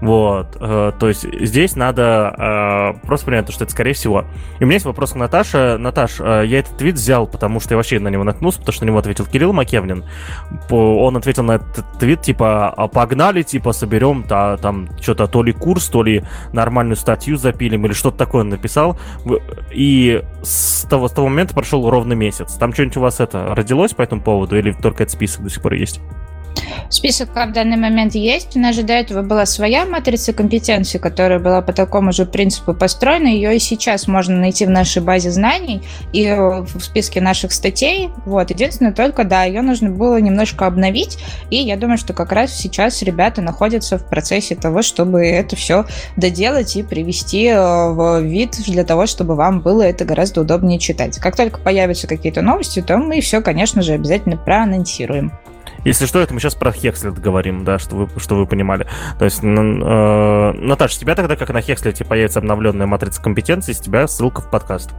[0.00, 4.24] Вот, э, то есть здесь надо э, просто понять, что это скорее всего.
[4.58, 5.76] И у меня есть вопрос к Наташе.
[5.78, 8.84] Наташ, э, я этот твит взял, потому что я вообще на него наткнулся, потому что
[8.84, 10.04] на него ответил Кирилл Макевнин.
[10.70, 15.52] Он ответил на этот твит, типа, «А погнали, типа, соберем та, там что-то, то ли
[15.52, 18.98] курс, то ли нормальную статью запилим, или что-то такое написал.
[19.70, 22.54] И с того, с того момента прошел ровно месяц.
[22.54, 25.62] Там что-нибудь у вас это родилось по этому поводу, или только этот список до сих
[25.62, 26.00] пор есть?
[26.88, 28.56] Список в данный момент есть.
[28.56, 32.74] У нас же до этого была своя матрица компетенций, которая была по такому же принципу
[32.74, 33.26] построена.
[33.26, 35.82] Ее и сейчас можно найти в нашей базе знаний
[36.12, 38.10] и в списке наших статей.
[38.24, 38.50] Вот.
[38.50, 41.18] Единственное, только, да, ее нужно было немножко обновить.
[41.50, 45.86] И я думаю, что как раз сейчас ребята находятся в процессе того, чтобы это все
[46.16, 51.18] доделать и привести э, в вид для того, чтобы вам было это гораздо удобнее читать.
[51.18, 55.32] Как только появятся какие-то новости, то мы все, конечно же, обязательно проанонсируем.
[55.86, 58.88] Если что, это мы сейчас про Хекслет говорим, да, что вы, что вы понимали.
[59.20, 63.78] То есть, э, Наташа, с тебя тогда, как на Хекслете появится обновленная матрица компетенций, с
[63.78, 64.90] тебя ссылка в подкаст.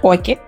[0.00, 0.38] Оки.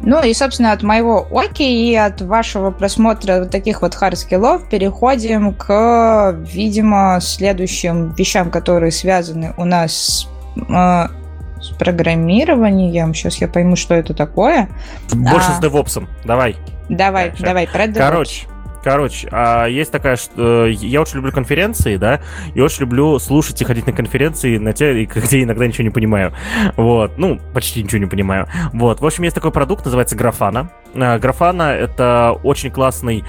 [0.00, 4.55] Ну и, собственно, от моего оки и от вашего просмотра вот таких вот hard skill
[4.55, 10.28] ов переходим к, видимо, следующим вещам, которые связаны у нас с,
[10.68, 11.08] э,
[11.62, 13.14] с программированием.
[13.14, 14.68] Сейчас я пойму, что это такое.
[15.12, 15.58] Больше А.
[15.58, 16.08] с DevOps ом.
[16.24, 16.56] Давай.
[16.88, 17.44] Давай, Хорошо.
[17.44, 17.98] давай, про DevOps.
[17.98, 18.46] Короче,
[18.86, 22.20] короче, а, есть такая, что э, я очень люблю конференции, да,
[22.54, 26.32] и очень люблю слушать и ходить на конференции, на те, где иногда ничего не понимаю.
[26.76, 28.46] Вот, ну, почти ничего не понимаю.
[28.72, 30.70] Вот, в общем, есть такой продукт, называется Графана.
[30.94, 33.24] А, Графана— это очень классный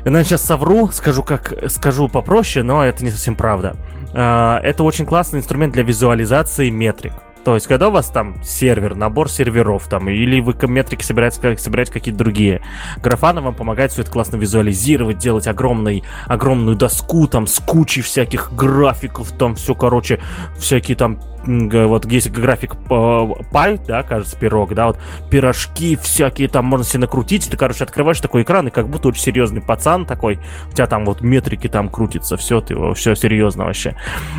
[0.00, 3.76] Я, наверное, сейчас совру, скажу, как, скажу попроще, но это не совсем правда.
[4.14, 7.12] А, это очень классный инструмент для визуализации метрик.
[7.44, 11.92] То есть, когда у вас там сервер, набор серверов, там, или вы метрики собираете, собираете
[11.92, 12.62] какие-то другие,
[13.02, 18.52] графана вам помогает все это классно визуализировать, делать огромный, огромную доску там с кучей всяких
[18.52, 20.20] графиков, там все, короче,
[20.56, 24.98] всякие там вот есть график пай, да, кажется, пирог, да, вот
[25.30, 29.22] пирожки всякие там можно себе накрутить, ты, короче, открываешь такой экран, и как будто очень
[29.22, 30.38] серьезный пацан такой,
[30.70, 33.96] у тебя там вот метрики там крутятся, все, ты, все серьезно вообще.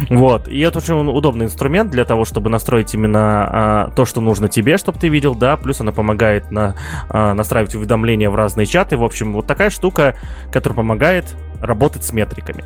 [0.10, 4.48] Вот, и это очень удобный инструмент для того, чтобы настроить именно а, то, что нужно
[4.48, 6.76] тебе, чтобы ты видел, да, плюс она помогает на,
[7.10, 10.16] а, настраивать уведомления в разные чаты, в общем, вот такая штука,
[10.52, 12.64] которая помогает работать с метриками.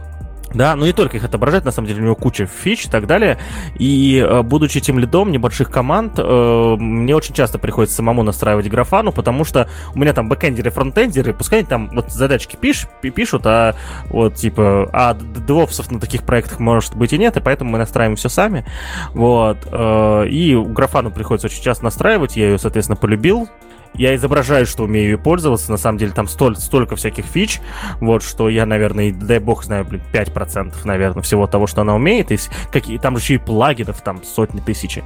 [0.54, 3.06] Да, но не только их отображать, на самом деле у него куча фич и так
[3.06, 3.38] далее.
[3.78, 9.12] И э, будучи тем лидом небольших команд, э, мне очень часто приходится самому настраивать графану,
[9.12, 13.76] потому что у меня там бэкэндеры, фронтендеры, пускай они там вот задачки пиш, пишут, а
[14.10, 18.16] вот типа, а девопсов на таких проектах может быть и нет, и поэтому мы настраиваем
[18.16, 18.66] все сами.
[19.14, 19.58] Вот.
[19.70, 23.50] Э, и графану приходится очень часто настраивать, я ее, соответственно, полюбил,
[23.98, 25.72] я изображаю, что умею ей пользоваться.
[25.72, 27.60] На самом деле там столь, столько всяких фич,
[28.00, 32.32] вот, что я, наверное, дай бог знаю, блин, 5%, наверное, всего того, что она умеет.
[32.32, 32.38] И
[32.72, 35.00] какие, там еще и плагинов, там сотни тысяч.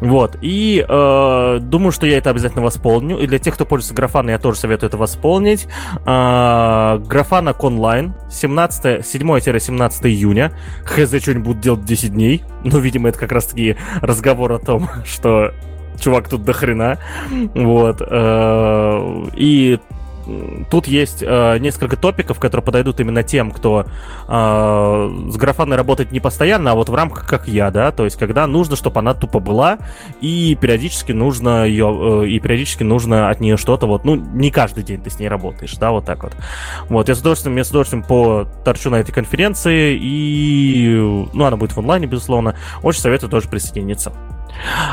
[0.00, 3.18] Вот, и э, думаю, что я это обязательно восполню.
[3.18, 5.66] И для тех, кто пользуется графаной, я тоже советую это восполнить.
[6.06, 10.52] Э, графанок онлайн, 17, 7-17 июня.
[10.84, 12.44] Хз, что-нибудь будут делать 10 дней.
[12.64, 15.52] Ну, видимо, это как раз-таки разговор о том, что
[16.00, 16.98] чувак тут до хрена.
[17.54, 18.02] Вот.
[18.02, 19.78] Э, и
[20.70, 23.86] тут есть э, несколько топиков, которые подойдут именно тем, кто
[24.28, 28.16] э, с графаной работает не постоянно, а вот в рамках как я, да, то есть
[28.16, 29.78] когда нужно, чтобы она тупо была,
[30.20, 34.84] и периодически нужно ее, э, и периодически нужно от нее что-то, вот, ну, не каждый
[34.84, 36.36] день ты с ней работаешь, да, вот так вот.
[36.88, 40.96] Вот, я с удовольствием, я с удовольствием поторчу на этой конференции, и,
[41.32, 44.12] ну, она будет в онлайне, безусловно, очень советую тоже присоединиться.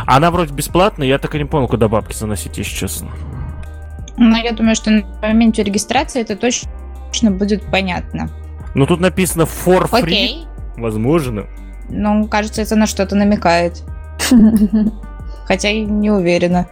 [0.05, 3.09] Она вроде бесплатная, я так и не понял, куда бабки заносить, если честно.
[4.17, 8.29] Ну, я думаю, что на моменте регистрации это точно будет понятно.
[8.73, 10.03] Ну, тут написано for free.
[10.03, 10.47] Окей.
[10.77, 11.45] Возможно.
[11.89, 13.83] Ну, кажется, это на что-то намекает.
[15.45, 16.67] Хотя и не уверена.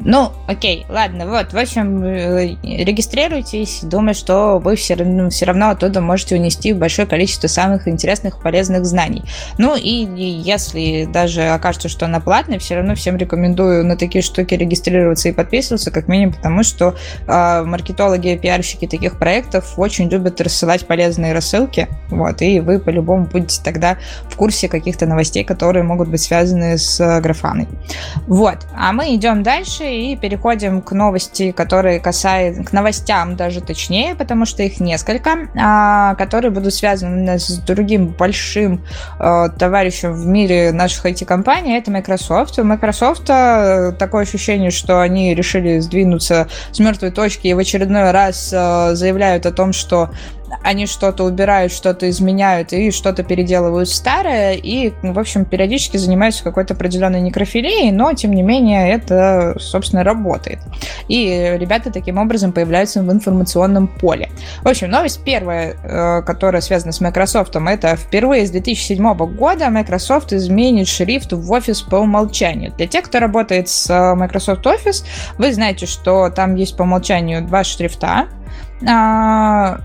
[0.00, 5.70] Ну, окей, ладно, вот, в общем, э, регистрируйтесь, думаю, что вы все равно, все равно
[5.70, 9.24] оттуда можете унести большое количество самых интересных, полезных знаний.
[9.58, 14.22] Ну, и, и если даже окажется, что она платная, все равно всем рекомендую на такие
[14.22, 16.94] штуки регистрироваться и подписываться, как минимум потому, что
[17.26, 23.26] э, маркетологи и пиарщики таких проектов очень любят рассылать полезные рассылки, вот, и вы по-любому
[23.26, 27.66] будете тогда в курсе каких-то новостей, которые могут быть связаны с э, графаной.
[28.28, 34.14] Вот, а мы идем дальше, и переходим к новости, которые касаются, к новостям даже точнее,
[34.14, 38.84] потому что их несколько, а, которые будут связаны с другим большим
[39.18, 42.58] а, товарищем в мире наших IT-компаний, это Microsoft.
[42.58, 48.10] У Microsoft э, такое ощущение, что они решили сдвинуться с мертвой точки и в очередной
[48.10, 50.10] раз э, заявляют о том, что
[50.62, 56.74] они что-то убирают, что-то изменяют и что-то переделывают старое, и, в общем, периодически занимаются какой-то
[56.74, 60.60] определенной некрофилией, но, тем не менее, это, собственно, работает.
[61.08, 64.30] И ребята таким образом появляются в информационном поле.
[64.62, 70.32] В общем, новость первая, э, которая связана с Microsoft, это впервые с 2007 года Microsoft
[70.32, 72.72] изменит шрифт в офис по умолчанию.
[72.76, 75.04] Для тех, кто работает с э, Microsoft Office,
[75.38, 78.28] вы знаете, что там есть по умолчанию два шрифта,
[78.86, 79.80] а,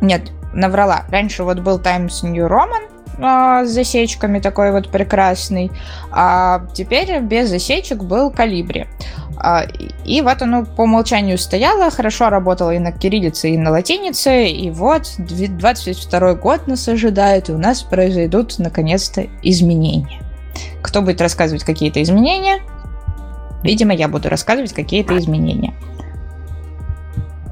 [0.00, 1.04] нет, наврала.
[1.10, 2.88] Раньше вот был Times New Roman,
[3.18, 5.70] а, с засечками такой вот прекрасный,
[6.10, 8.86] а теперь без засечек был Калибри.
[9.36, 9.66] А,
[10.04, 14.70] и вот оно по умолчанию стояло, хорошо работало и на кириллице, и на латинице, и
[14.70, 20.22] вот 22 год нас ожидает, и у нас произойдут наконец-то изменения.
[20.82, 22.60] Кто будет рассказывать какие-то изменения?
[23.62, 25.74] Видимо, я буду рассказывать какие-то изменения.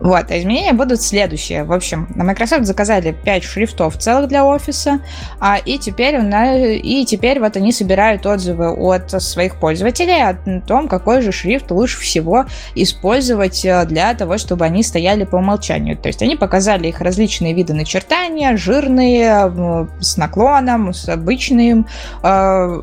[0.01, 1.65] Вот, а изменения будут следующие.
[1.65, 5.01] В общем, на Microsoft заказали 5 шрифтов целых для офиса,
[5.41, 11.23] а, и, теперь, и теперь вот они собирают отзывы от своих пользователей о том, какой
[11.23, 15.97] же шрифт лучше всего использовать э, для того, чтобы они стояли по умолчанию.
[15.97, 21.87] То есть они показали их различные виды начертания, жирные, с наклоном, с обычным,
[22.23, 22.83] э,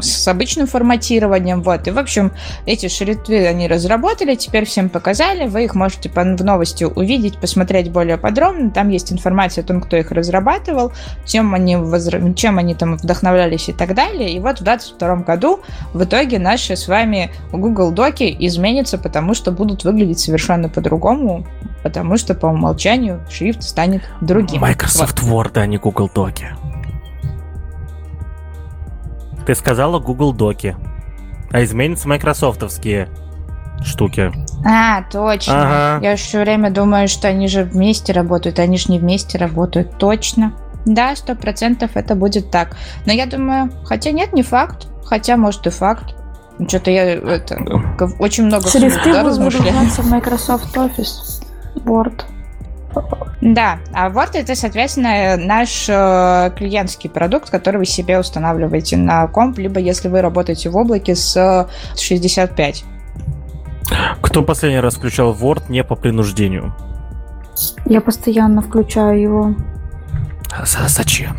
[0.00, 1.62] с обычным форматированием.
[1.62, 1.86] Вот.
[1.88, 2.32] И, в общем,
[2.66, 5.46] эти шрифты они разработали, теперь всем показали.
[5.46, 8.70] Вы их можете в новости увидеть, посмотреть более подробно.
[8.70, 10.92] Там есть информация о том, кто их разрабатывал,
[11.24, 12.32] чем они, возра...
[12.34, 14.30] чем они там вдохновлялись и так далее.
[14.32, 15.60] И вот в 2022 году
[15.92, 21.46] в итоге наши с вами Google Доки изменятся, потому что будут выглядеть совершенно по-другому.
[21.86, 24.60] потому что по умолчанию шрифт станет другим.
[24.60, 26.48] Microsoft Word, а не Google Доки.
[29.46, 30.76] Ты сказала Google Доки.
[31.52, 33.08] А изменятся майкрософтовские
[33.84, 34.32] штуки.
[34.64, 35.94] А, точно.
[35.96, 36.04] Ага.
[36.04, 39.96] Я все время думаю, что они же вместе работают, они же не вместе работают.
[39.98, 40.52] Точно.
[40.84, 42.76] Да, сто процентов это будет так.
[43.06, 44.88] Но я думаю, хотя нет, не факт.
[45.04, 46.14] Хотя, может, и факт.
[46.68, 47.60] Что-то я это,
[48.18, 49.88] очень много Шрифты да, будут размышляю.
[49.88, 51.44] в Microsoft Office.
[51.84, 52.24] Word.
[53.40, 59.58] Да, а вот это, соответственно, наш э, клиентский продукт, который вы себе устанавливаете на комп,
[59.58, 61.66] либо если вы работаете в облаке с э,
[61.98, 62.84] 65.
[64.20, 66.74] Кто последний раз включал Word не по принуждению?
[67.84, 69.54] Я постоянно включаю его.
[70.64, 71.36] За- зачем?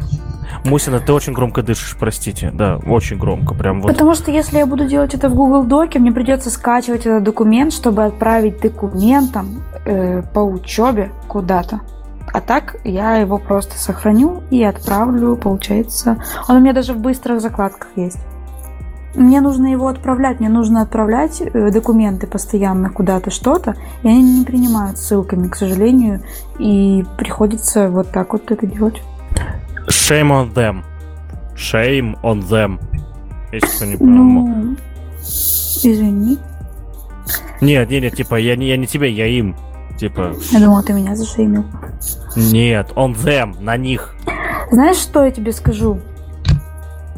[0.67, 2.51] Мусина, ты очень громко дышишь, простите.
[2.53, 3.53] Да, очень громко.
[3.53, 3.91] Прям вот.
[3.91, 7.73] Потому что если я буду делать это в Google Доке, мне придется скачивать этот документ,
[7.73, 11.81] чтобы отправить документом э, по учебе куда-то.
[12.33, 16.17] А так я его просто сохраню и отправлю, получается.
[16.49, 18.19] Он у меня даже в быстрых закладках есть.
[19.15, 24.45] Мне нужно его отправлять, мне нужно отправлять э, документы постоянно куда-то что-то, и они не
[24.45, 26.21] принимают ссылками, к сожалению,
[26.59, 29.01] и приходится вот так вот это делать.
[30.07, 30.83] Shame on them.
[31.55, 32.79] Shame on them.
[33.51, 34.13] Если кто не понял.
[34.13, 34.77] Ну,
[35.19, 36.37] извини.
[37.61, 39.55] Нет, нет, нет, типа, я не, я не тебе, я им.
[39.97, 41.65] Типа, Я думала, ты меня зашеймил.
[42.35, 44.15] нет, on them, на них.
[44.71, 45.99] Знаешь, что я тебе скажу?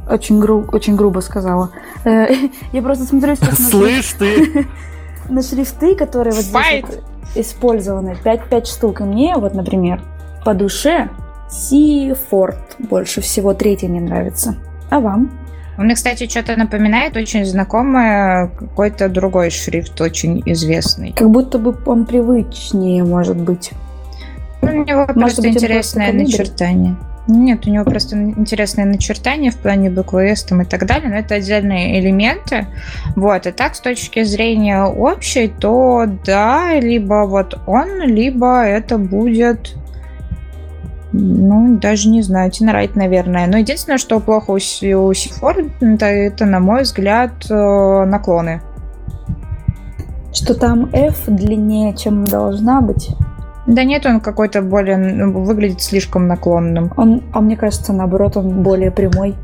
[0.09, 1.71] Очень, гру- очень грубо сказала.
[2.05, 2.27] Э,
[2.71, 4.65] Я просто смотрю сейчас на, Слышь ты!
[5.29, 7.03] на шрифты, которые вот здесь вот
[7.35, 8.17] использованы.
[8.23, 9.01] 5-5 штук.
[9.01, 10.01] И мне вот, например,
[10.45, 11.09] по душе
[11.49, 14.55] Сифорд больше всего третий мне нравится.
[14.89, 15.31] А вам?
[15.77, 21.13] Мне, кстати, что-то напоминает очень знакомое какой-то другой шрифт, очень известный.
[21.13, 23.71] Как будто бы он привычнее, может быть.
[24.61, 26.95] Ну, у него просто быть, интересное просто начертание.
[27.27, 31.15] Нет, у него просто интересное начертание в плане буквы S там и так далее, но
[31.15, 32.67] это отдельные элементы.
[33.15, 39.75] Вот, и так, с точки зрения общей, то да, либо вот он, либо это будет
[41.11, 43.47] ну, даже не знаю, Тинрайт, наверное.
[43.47, 48.61] Но единственное, что плохо у, у Сифор, это, это, на мой взгляд, э, наклоны.
[50.31, 53.09] Что там F длиннее, чем должна быть.
[53.65, 54.97] Да нет, он какой-то более...
[54.97, 56.93] ну, выглядит слишком наклонным.
[56.95, 59.35] Он, а мне кажется, наоборот, он более прямой.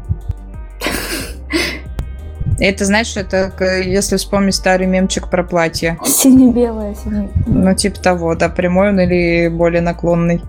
[2.59, 3.51] Это, знаешь, это
[3.81, 5.97] если вспомнить старый мемчик про платье.
[6.05, 10.41] Сине-белое, сине Ну, типа того, да, прямой он или более наклонный.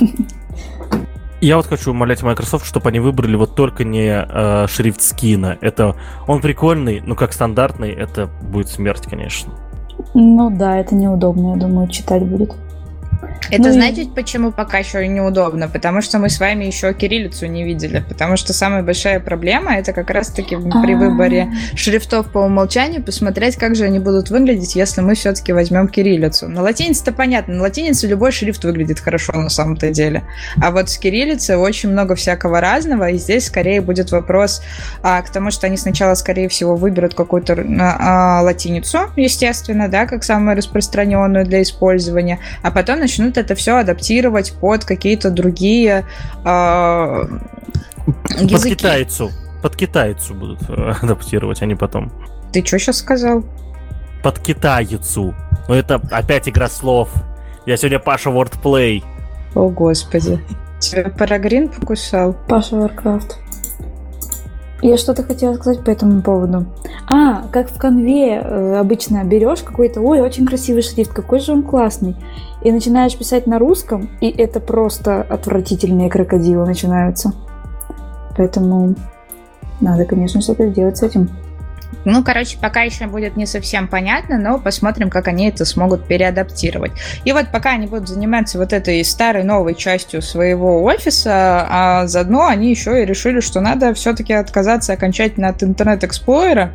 [1.40, 5.56] Я вот хочу умолять Microsoft, чтобы они выбрали вот только не э, шрифт скина.
[5.62, 5.96] Это
[6.26, 9.54] он прикольный, но как стандартный, это будет смерть, конечно.
[10.12, 12.54] Ну да, это неудобно, я думаю, читать будет.
[13.50, 15.68] Это Ну знаете, почему пока еще неудобно?
[15.68, 18.04] Потому что мы с вами еще кириллицу не видели.
[18.08, 20.96] Потому что самая большая проблема это как раз-таки при А.
[20.96, 26.48] выборе шрифтов по умолчанию посмотреть, как же они будут выглядеть, если мы все-таки возьмем кириллицу.
[26.48, 30.22] На латинице-то понятно, на латинице любой шрифт выглядит хорошо на самом-то деле.
[30.62, 34.62] А вот с кириллицей очень много всякого разного, и здесь скорее будет вопрос
[35.02, 40.06] а, к тому, что они сначала, скорее всего, выберут какую-то а, а, латиницу, естественно, да,
[40.06, 46.06] как самую распространенную для использования, а потом начнут это все адаптировать под какие-то другие
[46.44, 47.24] а,
[48.06, 48.76] Под языки.
[48.76, 49.30] китайцу.
[49.62, 52.12] Под китайцу будут э, адаптировать, они потом.
[52.52, 53.44] Ты что сейчас сказал?
[54.22, 55.34] Под китайцу.
[55.68, 57.10] Ну это опять игра слов.
[57.66, 59.02] Я сегодня Паша Wordplay.
[59.54, 60.40] О, господи.
[60.78, 62.34] Тебя Парагрин покусал?
[62.48, 63.32] Паша Warcraft.
[64.82, 66.64] Я что-то хотела сказать по этому поводу.
[67.06, 71.62] А, как в конве э, обычно берешь какой-то, ой, очень красивый шрифт, какой же он
[71.62, 72.16] классный.
[72.62, 77.32] И начинаешь писать на русском, и это просто отвратительные крокодилы начинаются.
[78.36, 78.94] Поэтому
[79.80, 81.28] надо, конечно, что-то сделать с этим.
[82.04, 86.92] Ну, короче, пока еще будет не совсем понятно, но посмотрим, как они это смогут переадаптировать.
[87.24, 92.46] И вот пока они будут заниматься вот этой старой новой частью своего офиса, а заодно
[92.46, 96.72] они еще и решили, что надо все-таки отказаться окончательно от интернет-эксплойера.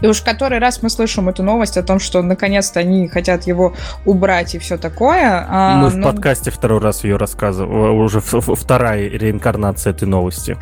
[0.00, 3.74] И уж который раз мы слышим эту новость о том, что наконец-то они хотят его
[4.04, 5.46] убрать и все такое.
[5.48, 7.90] а, Мы в но- подкасте второй раз ее рассказывали.
[7.90, 10.56] Уже в- в- вторая реинкарнация этой новости.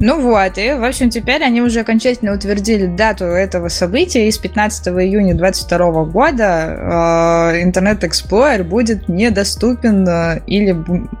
[0.00, 4.38] Ну вот, и, в общем, теперь они уже окончательно утвердили дату этого события, и с
[4.38, 10.76] 15 июня 2022 года э, Internet Explorer будет недоступен э, или,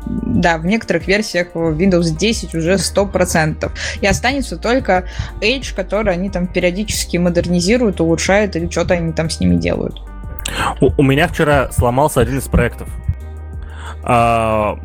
[0.06, 3.70] да, в некоторых версиях Windows 10 уже 100%.
[4.00, 5.04] И останется только
[5.40, 10.00] Edge, который они там периодически модернизируют, улучшают или что-то они там с ними делают.
[10.80, 12.88] У, у меня вчера сломался один из проектов.
[14.02, 14.78] А,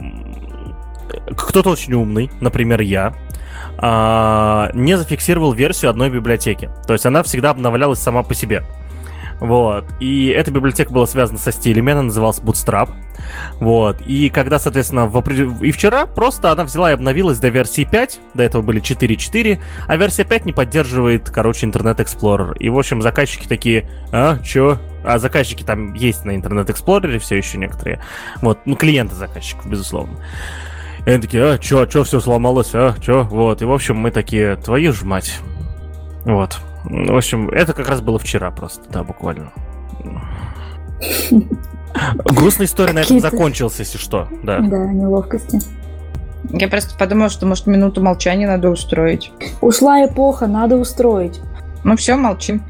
[1.36, 3.14] кто-то очень умный, например, я,
[3.82, 6.70] не зафиксировал версию одной библиотеки.
[6.86, 8.64] То есть она всегда обновлялась сама по себе.
[9.40, 9.86] Вот.
[10.00, 12.90] И эта библиотека была связана со стилями, она называлась Bootstrap.
[13.60, 14.02] Вот.
[14.02, 15.20] И когда, соответственно, в
[15.64, 19.98] и вчера просто она взяла и обновилась до версии 5, до этого были 4.4, а
[19.98, 22.58] версия 5 не поддерживает, короче, Internet Explorer.
[22.58, 24.78] И, в общем, заказчики такие, а, чё?
[25.04, 28.02] А заказчики там есть на Internet Explorer все еще некоторые.
[28.42, 30.18] Вот, ну, клиенты заказчиков, безусловно.
[31.06, 33.24] И они такие, а, чё, чё все сломалось, а, чё?
[33.24, 35.40] Вот, и, в общем, мы такие, твою ж мать.
[36.26, 36.58] Вот.
[36.84, 39.52] В общем, это как раз было вчера просто, да, буквально.
[42.26, 44.60] Грустная история на этом закончилась, если что, да.
[44.60, 45.60] Да, неловкости.
[46.52, 49.32] Я просто подумала, что, может, минуту молчания надо устроить.
[49.62, 51.42] Ушла эпоха, надо устроить.
[51.84, 52.64] Ну все, молчим.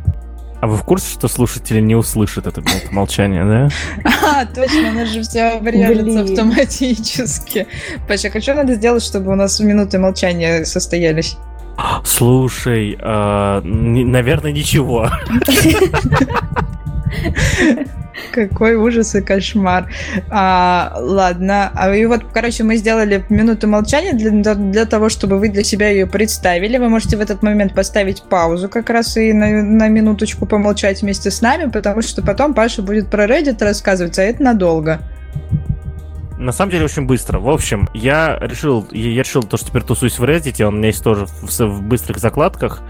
[0.62, 3.70] А вы в курсе, что слушатели не услышат это минуту молчания, да?
[4.26, 7.68] А, точно, у нас же все обрежется автоматически.
[8.08, 11.38] Паша, а что надо сделать, чтобы у нас минуты молчания состоялись?
[12.04, 15.10] Слушай, э, наверное, ничего.
[18.32, 19.90] Какой ужас и кошмар.
[20.30, 21.72] А, ладно.
[21.74, 25.90] А и вот, короче, мы сделали минуту молчания для, для того, чтобы вы для себя
[25.90, 26.78] ее представили.
[26.78, 31.32] Вы можете в этот момент поставить паузу как раз и на, на минуточку помолчать вместе
[31.32, 35.00] с нами, потому что потом Паша будет про Reddit рассказывать, а это надолго.
[36.40, 37.40] На самом деле очень быстро.
[37.40, 40.88] В общем, я решил, я решил то, что теперь тусуюсь в Reddit, он у меня
[40.88, 42.82] есть тоже в, в быстрых закладках.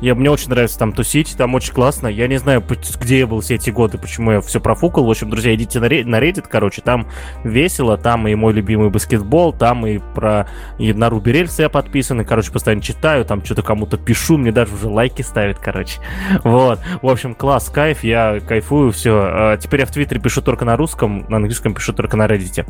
[0.00, 2.06] Я, мне очень нравится там тусить, там очень классно.
[2.06, 2.62] Я не знаю,
[3.00, 5.04] где я был все эти годы, почему я все профукал.
[5.04, 7.08] В общем, друзья, идите на, Reddit, короче, там
[7.44, 12.20] весело, там и мой любимый баскетбол, там и про и на Руби Рельс я подписан,
[12.20, 16.00] и, короче, постоянно читаю, там что-то кому-то пишу, мне даже уже лайки ставят, короче.
[16.44, 16.80] Вот.
[17.02, 19.12] В общем, класс, кайф, я кайфую, все.
[19.14, 22.66] А теперь я в Твиттере пишу только на русском, на английском пишу только на Reddit.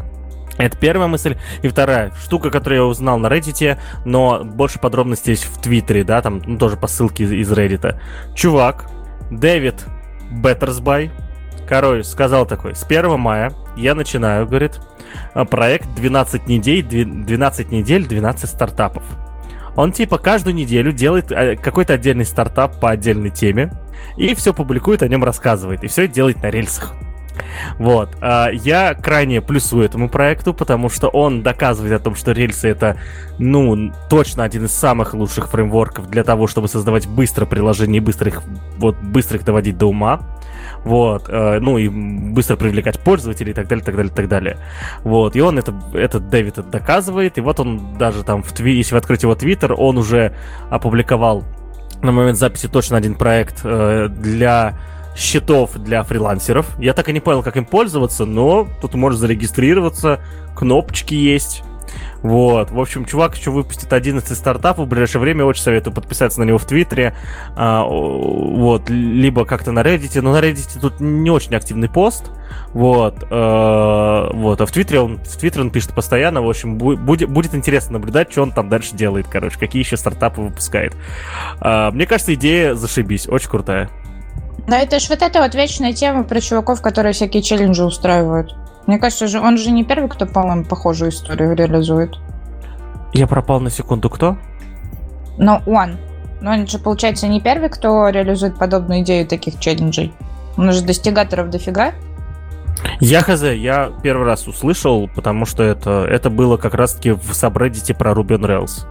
[0.59, 1.37] Это первая мысль.
[1.63, 6.21] И вторая штука, которую я узнал на Reddit, но больше подробностей есть в Твиттере, да,
[6.21, 7.97] там ну, тоже по ссылке из, Reddit.
[8.35, 8.91] Чувак,
[9.31, 9.87] Дэвид
[10.31, 11.11] Беттерсбай,
[11.67, 14.81] короче, сказал такой, с 1 мая я начинаю, говорит,
[15.51, 19.05] проект 12 недель, 12 недель, 12 стартапов.
[19.77, 23.71] Он типа каждую неделю делает э, какой-то отдельный стартап по отдельной теме
[24.17, 25.85] и все публикует, о нем рассказывает.
[25.85, 26.95] И все это делает на рельсах.
[27.79, 28.11] Вот.
[28.21, 32.97] А, я крайне плюсую этому проекту, потому что он доказывает о том, что рельсы это,
[33.39, 38.29] ну, точно один из самых лучших фреймворков для того, чтобы создавать быстро приложения и быстро
[38.29, 38.43] их,
[38.79, 40.21] вот, быстро их доводить до ума.
[40.85, 44.59] Вот, э, ну и быстро привлекать пользователей и так далее, так далее, так далее.
[45.03, 48.77] Вот, и он это, этот Дэвид это доказывает, и вот он даже там, в тви,
[48.77, 50.35] если вы откроете его твиттер, он уже
[50.71, 51.45] опубликовал
[52.03, 54.79] на момент записи точно один проект э, для
[55.19, 56.67] счетов для фрилансеров.
[56.79, 60.21] Я так и не понял, как им пользоваться, но тут можешь зарегистрироваться,
[60.55, 61.63] кнопочки есть.
[62.23, 66.45] Вот, в общем, чувак еще выпустит 11 стартапов в ближайшее время, очень советую подписаться на
[66.45, 67.15] него в Твиттере,
[67.57, 72.31] а, вот, либо как-то на Reddit, но на Reddit тут не очень активный пост,
[72.73, 77.31] вот, а, вот, а в Твиттере он, в Твиттере он пишет постоянно, в общем, будет,
[77.31, 80.97] будет интересно наблюдать, что он там дальше делает, короче, какие еще стартапы выпускает.
[81.61, 83.89] А, мне кажется, идея зашибись, очень крутая.
[84.69, 88.55] Да, это ж вот эта вот вечная тема про чуваков, которые всякие челленджи устраивают.
[88.87, 92.17] Мне кажется, же он же не первый, кто, по-моему, похожую историю реализует.
[93.15, 94.11] Я пропал на секунду.
[94.11, 94.37] Кто?
[95.39, 95.97] Но он.
[96.43, 100.13] Но он же, получается, не первый, кто реализует подобную идею таких челленджей.
[100.59, 101.93] Он же достигаторов дофига.
[103.01, 107.95] Я хз, я первый раз услышал, потому что это, это было как раз-таки в сабреддите
[107.95, 108.87] про on Rails.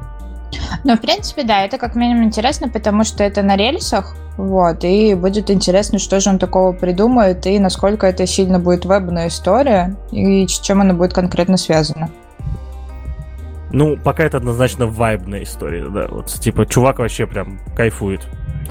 [0.83, 5.15] Ну, в принципе, да, это как минимум интересно, потому что это на рельсах, вот, и
[5.15, 10.47] будет интересно, что же он такого придумает, и насколько это сильно будет вебная история, и
[10.47, 12.09] с чем она будет конкретно связана.
[13.71, 18.21] Ну, пока это однозначно вайбная история, да, вот, типа, чувак вообще прям кайфует.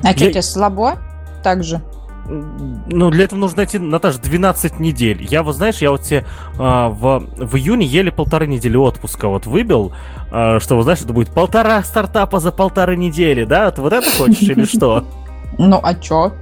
[0.02, 0.30] А что, Я...
[0.30, 0.98] тебе слабо?
[1.42, 1.82] Так же?
[2.28, 5.26] Ну, для этого нужно найти, Наташа, 12 недель.
[5.28, 6.24] Я вот, знаешь, я вот тебе
[6.58, 9.92] а, в, в июне еле полторы недели отпуска вот выбил,
[10.30, 13.70] а, что, вот, знаешь, это будет полтора стартапа за полторы недели, да?
[13.70, 15.04] Ты вот это хочешь или что?
[15.58, 16.34] Ну, а чё?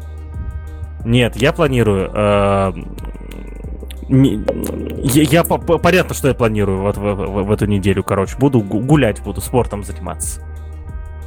[1.05, 2.11] Нет, я планирую...
[2.13, 2.75] А,
[4.09, 4.45] не,
[5.05, 8.37] я, я по, понятно, что я планирую вот в, в, в эту неделю, короче.
[8.39, 10.41] Буду гулять, буду спортом заниматься.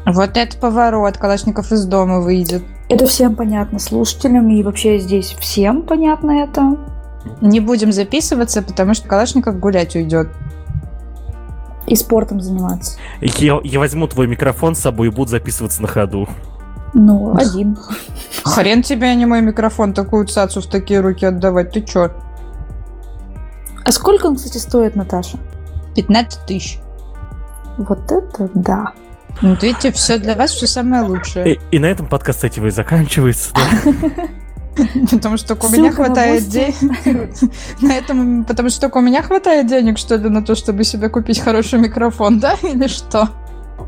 [0.06, 2.64] Вот это поворот, Калашников из дома выйдет.
[2.90, 6.78] Это всем понятно, слушателям и вообще здесь всем понятно это.
[7.42, 10.30] Не будем записываться, потому что Калашников гулять уйдет.
[11.86, 12.98] И спортом заниматься.
[13.22, 16.28] Я, я возьму твой микрофон с собой и буду записываться на ходу.
[16.94, 17.78] Ну, один.
[18.44, 21.72] Хрен тебе, а не мой микрофон, такую цацу в такие руки отдавать.
[21.72, 22.12] Ты чё?
[23.84, 25.38] А сколько он, кстати, стоит, Наташа?
[25.96, 26.80] 15 тысяч.
[27.78, 28.94] Вот это да.
[29.42, 31.56] Ну, вот видите, все для вас, все самое лучшее.
[31.56, 33.54] И, и на этом подкаст, кстати, и заканчивается.
[33.54, 33.94] Да?
[35.12, 36.76] Потому что у меня хватает денег.
[37.82, 41.10] На этом, потому что только у меня хватает денег, что ли, на то, чтобы себе
[41.10, 42.56] купить хороший микрофон, да?
[42.62, 43.30] Или что?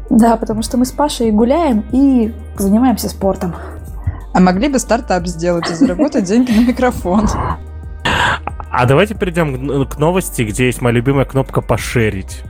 [0.09, 3.55] Да, потому что мы с Пашей гуляем и занимаемся спортом.
[4.33, 7.27] А могли бы стартап сделать и заработать деньги на микрофон.
[8.71, 12.43] А давайте перейдем к новости, где есть моя любимая кнопка «Пошерить».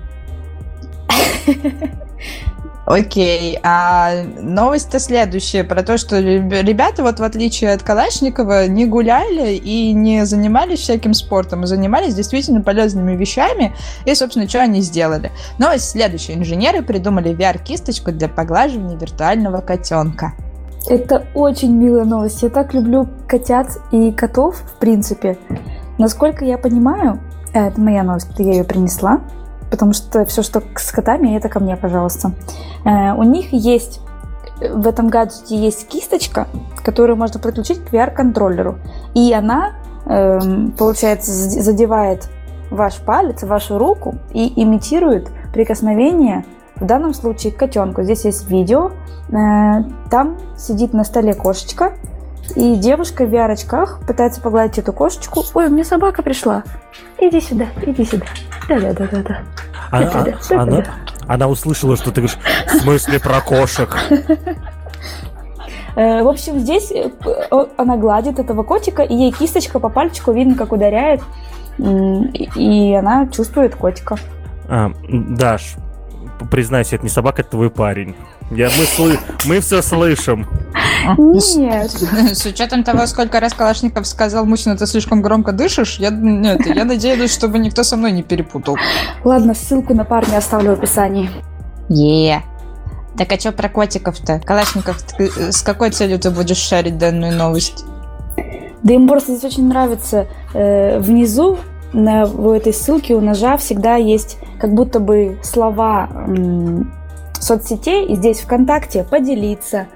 [2.89, 9.53] Окей, а новость-то следующая про то, что ребята, вот в отличие от Калашникова, не гуляли
[9.53, 13.75] и не занимались всяким спортом, а занимались действительно полезными вещами,
[14.05, 15.29] и, собственно, что они сделали.
[15.59, 16.33] Новость следующая.
[16.33, 20.33] Инженеры придумали VR-кисточку для поглаживания виртуального котенка.
[20.87, 22.41] Это очень милая новость.
[22.41, 25.37] Я так люблю котят и котов, в принципе.
[25.99, 27.19] Насколько я понимаю,
[27.53, 29.21] э, это моя новость, я ее принесла,
[29.69, 32.31] потому что все, что с котами, это ко мне, пожалуйста.
[32.85, 34.01] Э, у них есть
[34.61, 36.47] в этом гаджете есть кисточка,
[36.83, 38.77] которую можно подключить к VR-контроллеру.
[39.13, 39.73] И она,
[40.05, 42.29] эм, получается, задевает
[42.69, 46.45] ваш палец, вашу руку и имитирует прикосновение,
[46.75, 48.03] в данном случае к котенку.
[48.03, 48.91] Здесь есть видео.
[49.29, 51.93] Э, там сидит на столе кошечка,
[52.55, 55.43] и девушка в VR-очках пытается погладить эту кошечку.
[55.53, 56.63] Ой, у меня собака пришла.
[57.17, 58.25] Иди сюда, иди сюда.
[58.67, 59.41] Да-да-да-да-да.
[59.91, 60.85] Она, она,
[61.27, 62.37] она услышала, что ты говоришь,
[62.67, 63.97] в смысле про кошек.
[65.95, 67.09] Э, в общем, здесь э,
[67.75, 71.21] она гладит этого котика, и ей кисточка по пальчику видно, как ударяет,
[71.77, 74.17] и она чувствует котика.
[74.69, 75.75] А, Даш,
[76.51, 78.15] признайся, это не собака, это твой парень.
[78.51, 79.11] Я, мы, сл...
[79.45, 80.47] мы все слышим.
[81.17, 81.91] Нет.
[82.33, 86.83] С учетом того, сколько раз Калашников сказал, Мусина, ты слишком громко дышишь, я, нет, я
[86.85, 88.77] надеюсь, чтобы никто со мной не перепутал.
[89.23, 91.29] Ладно, ссылку на парня оставлю в описании.
[91.89, 92.43] Е.
[93.17, 94.39] Так а что про котиков-то?
[94.39, 97.83] Калашников, э, с какой целью ты будешь шарить данную новость?
[98.81, 100.27] Да им просто здесь очень нравится.
[100.53, 101.57] Э, внизу
[101.91, 106.93] на, в этой ссылке у ножа всегда есть как будто бы слова м,
[107.39, 109.87] соцсетей, и здесь ВКонтакте поделиться,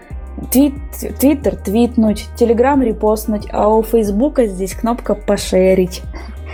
[0.52, 0.74] твит,
[1.20, 6.02] Твиттер твитнуть, Телеграм репостнуть, а у Фейсбука здесь кнопка пошерить.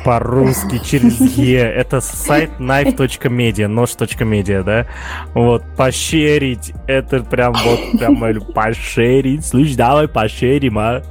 [0.04, 1.62] По-русски через Е.
[1.62, 4.86] Это сайт knife.media, нож.media, да?
[5.34, 6.74] Вот, пошерить.
[6.88, 9.46] Это прям вот, прям пошерить.
[9.46, 11.04] Слышь, давай пошерим, а?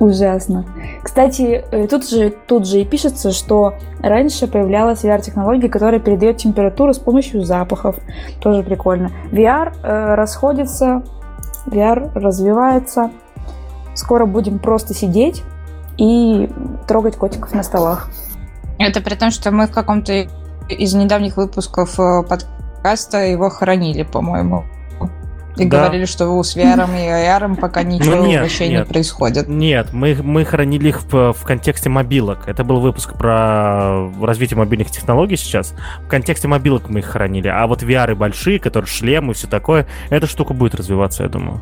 [0.00, 0.64] Ужасно.
[1.02, 6.92] Кстати, э, тут же, тут же и пишется, что раньше появлялась VR-технология, которая передает температуру
[6.92, 7.96] с помощью запахов.
[8.40, 9.10] Тоже прикольно.
[9.30, 11.02] VR э, расходится,
[11.66, 13.10] VR развивается.
[13.94, 15.42] Скоро будем просто сидеть
[15.96, 16.50] и
[16.88, 18.10] трогать котиков на столах.
[18.78, 20.26] Это при том, что мы в каком-то
[20.68, 24.64] из недавних выпусков э, подкаста его хоронили, по-моему.
[25.56, 25.78] И да.
[25.82, 28.86] говорили, что у с VR и AR пока ну ничего ну, нет, вообще нет.
[28.86, 29.48] не происходит.
[29.48, 32.48] Нет, мы, мы хранили их в, в контексте мобилок.
[32.48, 35.74] Это был выпуск про развитие мобильных технологий сейчас.
[36.04, 37.48] В контексте мобилок мы их хранили.
[37.48, 41.60] А вот VR большие, которые шлемы и все такое, эта штука будет развиваться, я думаю.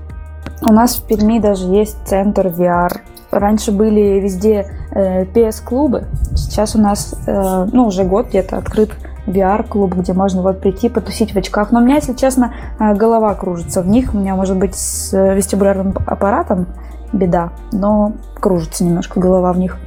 [0.63, 3.01] У нас в Перми даже есть центр VR.
[3.31, 6.05] Раньше были везде э, PS-клубы.
[6.35, 8.91] Сейчас у нас, э, ну, уже год где-то открыт
[9.27, 11.71] VR-клуб, где можно вот прийти, потусить в очках.
[11.71, 14.15] Но у меня, если честно, э, голова кружится в них.
[14.15, 16.67] У меня, может быть, с э, вестибулярным аппаратом
[17.13, 19.79] беда, но кружится немножко голова в них.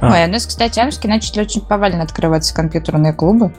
[0.00, 0.12] А.
[0.12, 3.52] Ой, у нас, кстати, Амске начали очень повально открываться компьютерные клубы.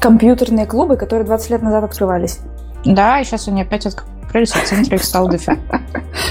[0.00, 2.40] Компьютерные клубы, которые 20 лет назад открывались.
[2.84, 5.58] Да, и сейчас они опять открылись, в центре их стало дофига.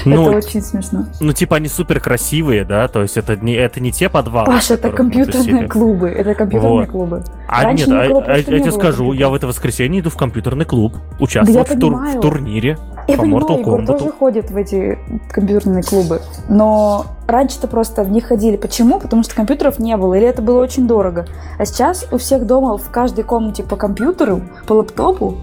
[0.06, 1.06] Ну, это очень смешно.
[1.20, 2.88] Ну, типа, они супер красивые, да?
[2.88, 4.46] То есть это не, это не те подвалы.
[4.46, 6.08] Паша, это компьютерные клубы.
[6.08, 6.90] Это компьютерные вот.
[6.90, 7.24] клубы.
[7.48, 10.66] А Раньше нет, а, а, я тебе скажу, я в это воскресенье иду в компьютерный
[10.66, 14.98] клуб, участвую да в, тур, в турнире я по понимаю, Mortal тоже ходит в эти
[15.30, 18.56] компьютерные клубы, но раньше-то просто в них ходили.
[18.56, 18.98] Почему?
[18.98, 21.26] Потому что компьютеров не было, или это было очень дорого.
[21.58, 25.38] А сейчас у всех дома в каждой комнате по компьютеру, по лаптопу,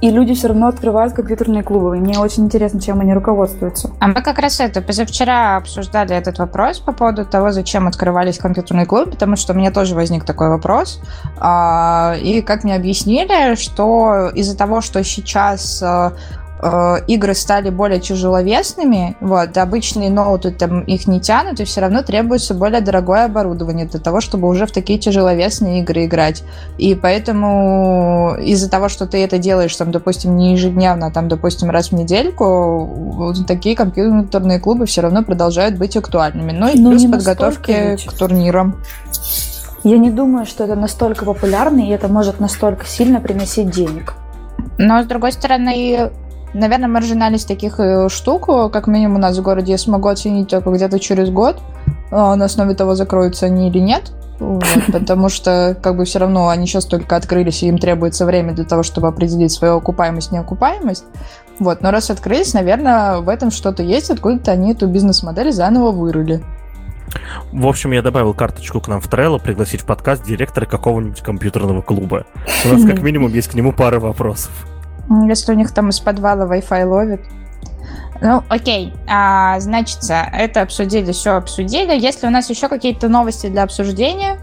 [0.00, 1.96] и люди все равно открывают компьютерные клубы.
[1.96, 3.90] И мне очень интересно, чем они руководствуются.
[3.98, 8.86] А мы как раз это позавчера обсуждали этот вопрос по поводу того, зачем открывались компьютерные
[8.86, 11.00] клубы, потому что у меня тоже возник такой вопрос.
[11.38, 16.12] А, и как мне объяснили, что из-за того, что сейчас а,
[16.60, 22.02] э, игры стали более тяжеловесными, вот, обычные ноуты там их не тянут, и все равно
[22.02, 26.42] требуется более дорогое оборудование для того, чтобы уже в такие тяжеловесные игры играть.
[26.78, 31.70] И поэтому из-за того, что ты это делаешь, там, допустим, не ежедневно, а там, допустим,
[31.70, 36.52] раз в недельку, вот такие компьютерные клубы все равно продолжают быть актуальными.
[36.52, 38.76] Ну и Но плюс подготовки к турнирам.
[39.84, 44.14] Я не думаю, что это настолько популярно, и это может настолько сильно приносить денег.
[44.76, 46.10] Но, с другой стороны,
[46.54, 50.70] наверное, маржинальность таких э, штук, как минимум у нас в городе, я смогу оценить только
[50.70, 51.56] где-то через год,
[52.10, 54.12] а на основе того, закроются они или нет.
[54.38, 58.52] Вот, потому что, как бы, все равно они сейчас только открылись, и им требуется время
[58.52, 61.04] для того, чтобы определить свою окупаемость, неокупаемость.
[61.58, 66.40] Вот, но раз открылись, наверное, в этом что-то есть, откуда-то они эту бизнес-модель заново вырыли.
[67.52, 71.82] В общем, я добавил карточку к нам в Trello, пригласить в подкаст директора какого-нибудь компьютерного
[71.82, 72.24] клуба.
[72.64, 74.52] У нас как минимум есть к нему пара вопросов.
[75.26, 77.20] Если у них там из подвала Wi-Fi ловит.
[78.20, 78.94] Ну, окей.
[79.08, 81.98] А, значит, это обсудили, все обсудили.
[81.98, 84.38] Если у нас еще какие-то новости для обсуждения,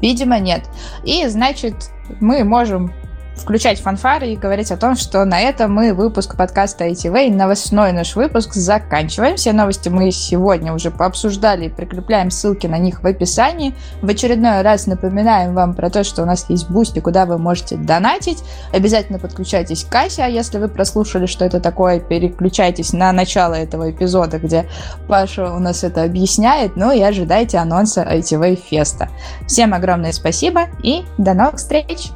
[0.00, 0.62] видимо, нет.
[1.04, 1.90] И, значит,
[2.20, 2.92] мы можем
[3.40, 8.16] включать фанфары и говорить о том, что на этом мы выпуск подкаста ITV, новостной наш
[8.16, 9.36] выпуск заканчиваем.
[9.36, 13.74] Все новости мы сегодня уже пообсуждали и прикрепляем ссылки на них в описании.
[14.02, 17.76] В очередной раз напоминаем вам про то, что у нас есть Boosty, куда вы можете
[17.76, 18.42] донатить.
[18.72, 23.90] Обязательно подключайтесь к кассе, а если вы прослушали, что это такое, переключайтесь на начало этого
[23.90, 24.68] эпизода, где
[25.08, 29.08] Паша у нас это объясняет, ну и ожидайте анонса ITV Феста.
[29.46, 32.10] Всем огромное спасибо и до новых встреч!